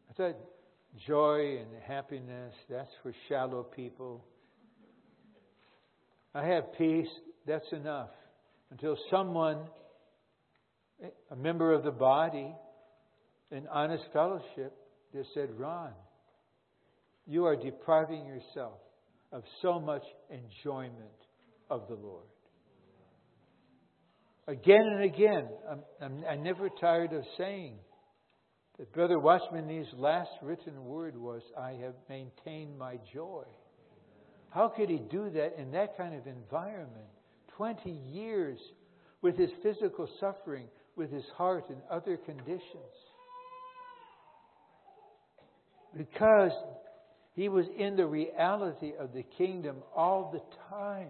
[0.08, 0.36] I thought
[1.06, 4.24] joy and happiness, that's for shallow people.
[6.34, 7.08] I have peace,
[7.46, 8.10] that's enough.
[8.70, 9.58] Until someone
[11.30, 12.54] a member of the body
[13.50, 14.74] in honest fellowship
[15.12, 15.92] they said, Ron,
[17.26, 18.78] you are depriving yourself
[19.32, 20.94] of so much enjoyment
[21.68, 22.26] of the Lord.
[24.46, 27.76] Again and again, I'm, I'm, I'm never tired of saying
[28.78, 33.44] that Brother Watchman Nee's last written word was, I have maintained my joy.
[34.50, 37.06] How could he do that in that kind of environment?
[37.56, 38.58] 20 years
[39.22, 40.66] with his physical suffering,
[40.96, 42.60] with his heart and other conditions.
[45.96, 46.52] Because
[47.34, 51.08] he was in the reality of the kingdom all the time.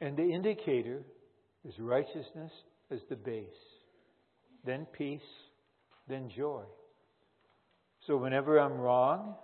[0.00, 1.02] And the indicator
[1.66, 2.52] is righteousness
[2.90, 3.46] as the base,
[4.64, 5.20] then peace,
[6.08, 6.62] then joy.
[8.06, 9.34] So whenever I'm wrong,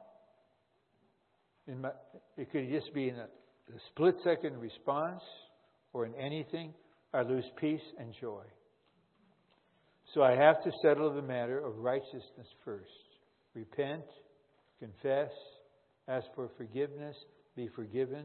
[1.67, 1.91] my,
[2.37, 5.23] it could just be in a, a split second response
[5.93, 6.73] or in anything,
[7.15, 8.43] I lose peace and joy.
[10.15, 12.91] So I have to settle the matter of righteousness first.
[13.55, 14.03] Repent,
[14.81, 15.31] confess,
[16.09, 17.17] ask for forgiveness,
[17.57, 18.25] be forgiven.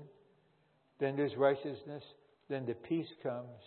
[0.99, 2.03] Then there's righteousness.
[2.49, 3.61] Then the peace comes.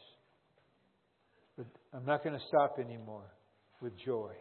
[1.56, 3.30] But I'm not going to stop anymore
[3.80, 4.32] with joy.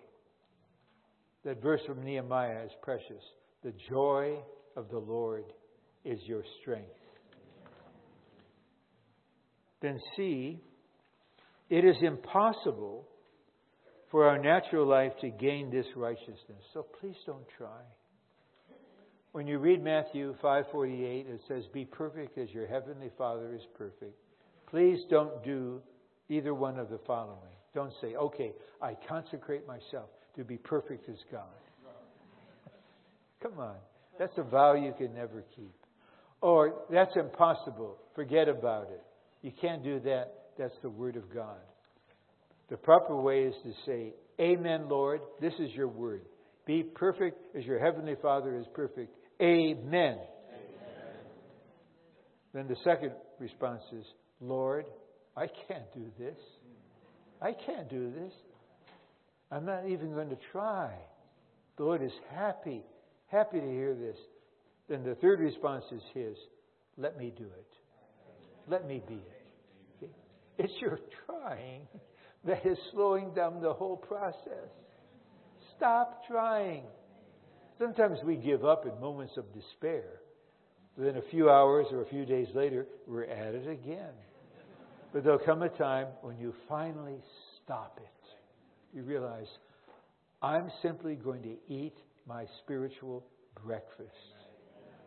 [1.46, 3.24] That verse from Nehemiah is precious.
[3.64, 4.38] The joy
[4.76, 5.46] of the Lord
[6.04, 6.90] is your strength.
[9.82, 10.62] Then see,
[11.72, 13.08] it is impossible
[14.12, 16.62] for our natural life to gain this righteousness.
[16.74, 17.80] So please don't try.
[19.32, 24.20] When you read Matthew 5:48 it says be perfect as your heavenly Father is perfect.
[24.68, 25.82] Please don't do
[26.28, 27.56] either one of the following.
[27.74, 31.56] Don't say, "Okay, I consecrate myself to be perfect as God."
[33.40, 33.80] Come on.
[34.20, 35.74] That's a vow you can never keep.
[36.42, 37.98] Or that's impossible.
[38.14, 39.04] Forget about it.
[39.42, 40.41] You can't do that.
[40.58, 41.58] That's the word of God.
[42.70, 45.22] The proper way is to say, Amen, Lord.
[45.40, 46.22] This is your word.
[46.66, 49.14] Be perfect as your heavenly Father is perfect.
[49.42, 49.84] Amen.
[49.94, 50.20] Amen.
[52.54, 54.06] Then the second response is,
[54.40, 54.86] Lord,
[55.36, 56.38] I can't do this.
[57.42, 58.34] I can't do this.
[59.52, 60.92] I'm not even going to try.
[61.78, 62.84] The Lord is happy,
[63.28, 64.18] happy to hear this.
[64.88, 66.38] Then the third response is His
[66.98, 67.68] let me do it.
[68.68, 69.41] Let me be it.
[70.64, 71.88] It's your trying
[72.46, 74.70] that is slowing down the whole process.
[75.76, 76.84] Stop trying.
[77.80, 80.04] Sometimes we give up in moments of despair.
[81.00, 84.14] Then a few hours or a few days later, we're at it again.
[85.12, 87.18] But there'll come a time when you finally
[87.64, 88.96] stop it.
[88.96, 89.48] You realize,
[90.44, 91.96] I'm simply going to eat
[92.28, 93.26] my spiritual
[93.66, 94.12] breakfast.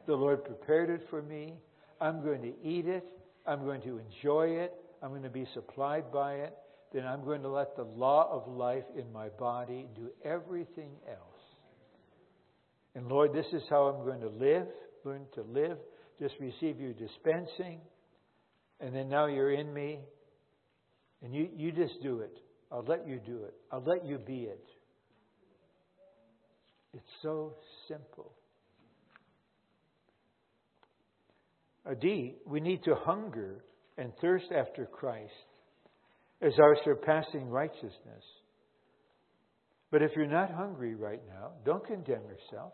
[0.09, 1.55] The Lord prepared it for me.
[2.01, 3.07] I'm going to eat it.
[3.47, 4.75] I'm going to enjoy it.
[5.05, 6.55] I'm going to be supplied by it
[6.95, 11.19] then I'm going to let the law of life in my body do everything else.
[12.95, 14.69] And Lord, this is how I'm going to live,
[15.05, 15.77] learn to live.
[16.21, 17.81] Just receive your dispensing.
[18.79, 19.99] And then now you're in me.
[21.21, 22.39] And you, you just do it.
[22.71, 23.55] I'll let you do it.
[23.73, 24.65] I'll let you be it.
[26.93, 27.55] It's so
[27.89, 28.31] simple.
[31.87, 33.65] A D, we need to hunger
[33.97, 35.33] and thirst after Christ
[36.43, 38.25] as our surpassing righteousness.
[39.91, 42.73] But if you're not hungry right now, don't condemn yourself.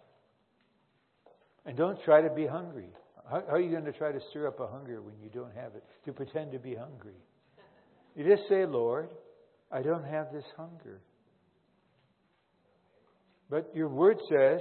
[1.66, 2.88] And don't try to be hungry.
[3.30, 5.74] How, are you going to try to stir up a hunger when you don't have
[5.74, 5.84] it?
[6.06, 7.18] To pretend to be hungry.
[8.16, 9.10] You just say, Lord,
[9.70, 11.00] I don't have this hunger.
[13.50, 14.60] But your word says,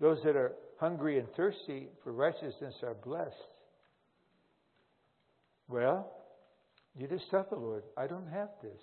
[0.00, 3.34] those that are hungry and thirsty for righteousness are blessed.
[5.68, 6.10] Well,
[6.96, 8.80] you just tell the Lord, I don't have this.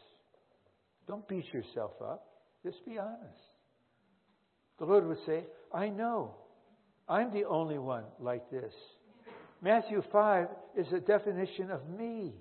[1.07, 2.25] Don't beat yourself up.
[2.63, 3.41] Just be honest.
[4.79, 5.43] The Lord would say,
[5.73, 6.35] I know.
[7.07, 8.73] I'm the only one like this.
[9.61, 10.47] Matthew 5
[10.77, 12.33] is a definition of me.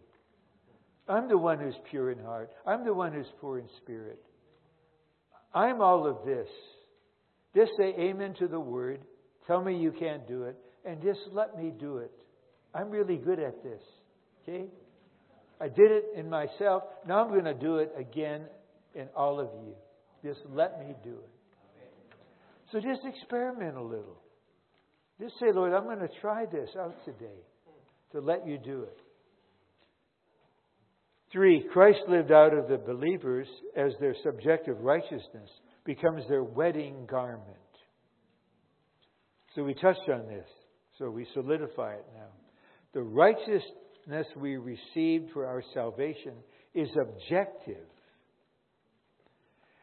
[1.08, 2.50] I'm the one who's pure in heart.
[2.66, 4.22] I'm the one who's poor in spirit.
[5.54, 6.48] I'm all of this.
[7.54, 9.00] Just say amen to the word.
[9.46, 10.56] Tell me you can't do it.
[10.84, 12.12] And just let me do it.
[12.74, 13.82] I'm really good at this.
[14.46, 14.66] Okay?
[15.60, 16.82] I did it in myself.
[17.06, 18.42] Now I'm going to do it again
[18.94, 19.74] in all of you.
[20.22, 21.30] Just let me do it.
[22.72, 24.20] So just experiment a little.
[25.20, 27.40] Just say, Lord, I'm going to try this out today
[28.12, 28.98] to let you do it.
[31.32, 35.50] Three, Christ lived out of the believers as their subjective righteousness
[35.84, 37.48] becomes their wedding garment.
[39.54, 40.46] So we touched on this.
[40.98, 42.28] So we solidify it now.
[42.92, 43.02] The
[44.06, 46.34] righteousness we received for our salvation
[46.74, 47.86] is objective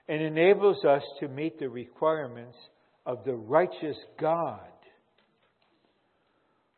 [0.07, 2.57] and enables us to meet the requirements
[3.05, 4.59] of the righteous God.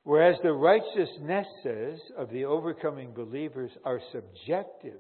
[0.03, 4.99] Whereas the righteousnesses of the overcoming believers are subjective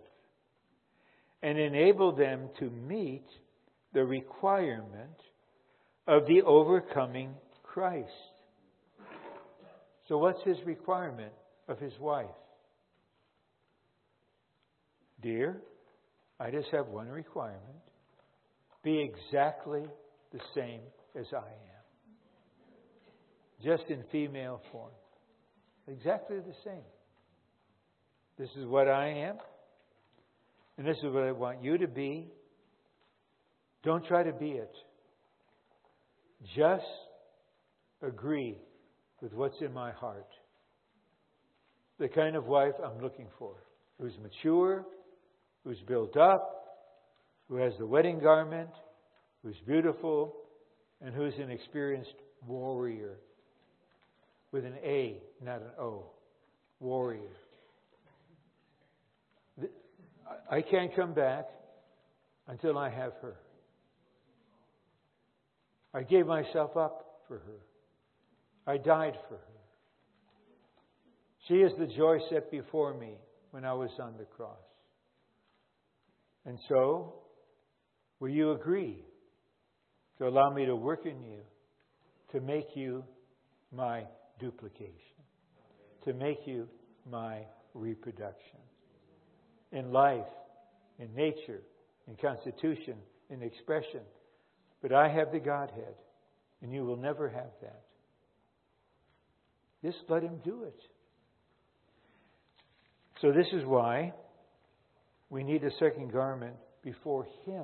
[1.41, 3.25] and enable them to meet
[3.93, 5.17] the requirement
[6.07, 7.33] of the overcoming
[7.63, 8.09] Christ.
[10.07, 11.33] So, what's his requirement
[11.67, 12.25] of his wife?
[15.21, 15.61] Dear,
[16.39, 17.83] I just have one requirement
[18.83, 19.83] be exactly
[20.33, 20.81] the same
[21.17, 21.83] as I am.
[23.63, 24.91] Just in female form.
[25.87, 26.83] Exactly the same.
[28.37, 29.37] This is what I am,
[30.77, 32.27] and this is what I want you to be.
[33.83, 34.73] Don't try to be it.
[36.55, 36.83] Just
[38.01, 38.57] agree
[39.21, 40.27] with what's in my heart.
[42.03, 43.53] The kind of wife I'm looking for
[43.97, 44.85] who's mature,
[45.63, 46.65] who's built up,
[47.47, 48.71] who has the wedding garment,
[49.41, 50.35] who's beautiful,
[50.99, 52.15] and who's an experienced
[52.45, 53.19] warrior
[54.51, 56.07] with an A, not an O.
[56.81, 57.21] Warrior.
[60.51, 61.45] I can't come back
[62.49, 63.35] until I have her.
[65.93, 67.61] I gave myself up for her.
[68.67, 69.52] I died for her.
[71.47, 73.15] She is the joy set before me
[73.51, 74.57] when I was on the cross.
[76.45, 77.15] And so,
[78.19, 78.97] will you agree
[80.17, 81.39] to allow me to work in you
[82.31, 83.03] to make you
[83.71, 84.03] my
[84.39, 84.93] duplication,
[86.05, 86.67] to make you
[87.09, 87.41] my
[87.73, 88.59] reproduction?
[89.71, 90.25] In life,
[90.99, 91.61] in nature,
[92.07, 92.95] in constitution,
[93.29, 94.01] in expression.
[94.81, 95.95] But I have the Godhead,
[96.61, 97.83] and you will never have that.
[99.83, 100.79] Just let Him do it.
[103.23, 104.11] So, this is why
[105.29, 107.63] we need a second garment before Him.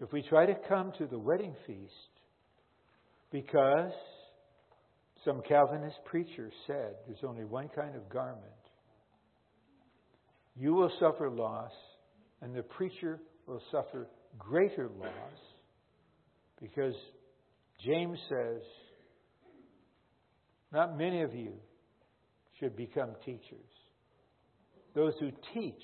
[0.00, 2.12] If we try to come to the wedding feast
[3.32, 3.90] because
[5.24, 8.44] some Calvinist preacher said there's only one kind of garment,
[10.54, 11.72] you will suffer loss,
[12.42, 14.08] and the preacher will suffer
[14.38, 15.40] greater loss
[16.60, 16.94] because
[17.82, 18.60] James says,
[20.70, 21.54] not many of you
[22.58, 23.70] should become teachers.
[24.94, 25.82] Those who teach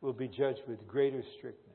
[0.00, 1.66] will be judged with greater strictness.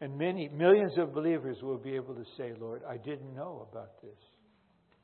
[0.00, 4.00] And many, millions of believers will be able to say, Lord, I didn't know about
[4.02, 4.16] this.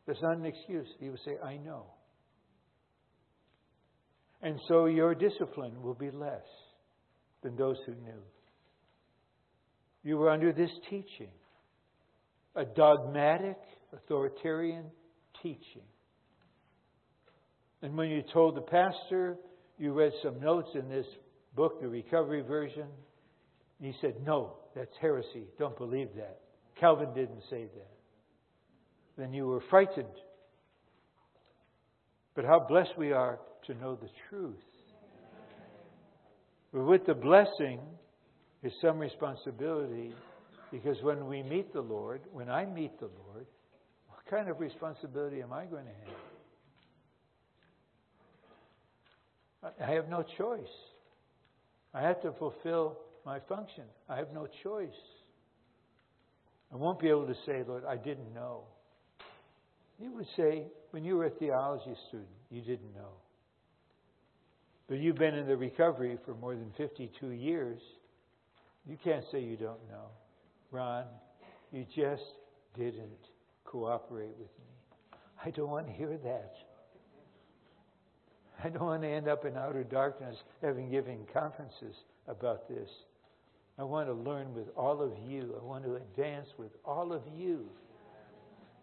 [0.06, 0.86] That's not an excuse.
[0.98, 1.86] He will say, I know.
[4.42, 6.46] And so your discipline will be less
[7.42, 8.22] than those who knew.
[10.02, 11.32] You were under this teaching,
[12.54, 13.58] a dogmatic,
[13.92, 14.84] authoritarian
[15.42, 15.82] teaching.
[17.82, 19.36] And when you told the pastor
[19.78, 21.06] you read some notes in this
[21.54, 22.86] book, the recovery version,
[23.78, 25.44] and he said, No, that's heresy.
[25.58, 26.40] Don't believe that.
[26.78, 27.90] Calvin didn't say that.
[29.18, 30.06] Then you were frightened.
[32.34, 34.56] But how blessed we are to know the truth.
[36.72, 37.80] But with the blessing
[38.62, 40.12] is some responsibility
[40.70, 43.46] because when we meet the Lord, when I meet the Lord,
[44.08, 46.25] what kind of responsibility am I going to have?
[49.80, 50.60] I have no choice.
[51.92, 53.84] I have to fulfill my function.
[54.08, 54.88] I have no choice.
[56.72, 58.62] I won't be able to say, Lord, I didn't know.
[59.98, 63.12] You would say, when you were a theology student, you didn't know.
[64.88, 67.80] But you've been in the recovery for more than 52 years.
[68.86, 70.08] You can't say you don't know.
[70.70, 71.04] Ron,
[71.72, 72.22] you just
[72.76, 73.10] didn't
[73.64, 75.18] cooperate with me.
[75.44, 76.54] I don't want to hear that.
[78.64, 81.94] I don't want to end up in outer darkness having given conferences
[82.28, 82.88] about this.
[83.78, 85.54] I want to learn with all of you.
[85.60, 87.66] I want to advance with all of you.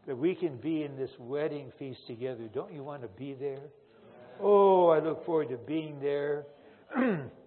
[0.05, 2.49] That we can be in this wedding feast together.
[2.53, 3.61] Don't you want to be there?
[4.41, 6.43] Oh, I look forward to being there.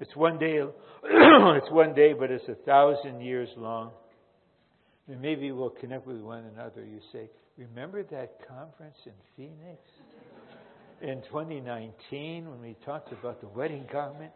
[0.01, 0.61] it's one day
[1.05, 3.91] it's one day, but it's a thousand years long.
[5.07, 6.85] And maybe we'll connect with one another.
[6.85, 7.29] You say,
[7.59, 9.81] Remember that conference in Phoenix?
[11.03, 14.33] In 2019, when we talked about the wedding garment?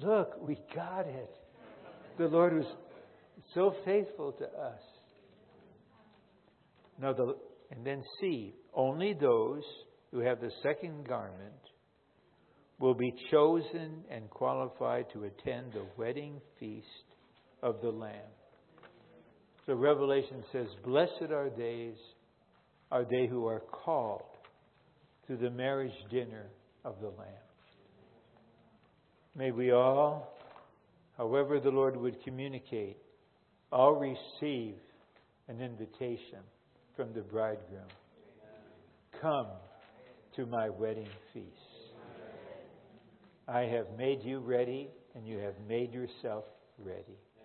[0.00, 1.30] Look, we got it
[2.20, 2.66] the Lord was
[3.54, 4.80] so faithful to us.
[7.00, 7.34] Now, the,
[7.70, 9.62] and then see, only those
[10.10, 11.54] who have the second garment
[12.78, 16.86] will be chosen and qualified to attend the wedding feast
[17.62, 18.12] of the Lamb.
[19.64, 21.96] So Revelation says, Blessed are days
[22.92, 24.29] are they who are called
[25.30, 26.46] to the marriage dinner
[26.84, 27.28] of the Lamb.
[29.36, 30.36] May we all,
[31.16, 32.96] however the Lord would communicate,
[33.70, 34.74] all receive
[35.46, 36.40] an invitation
[36.96, 37.86] from the bridegroom.
[39.20, 39.46] Come
[40.34, 41.46] to my wedding feast.
[43.46, 46.42] I have made you ready, and you have made yourself
[46.76, 47.20] ready.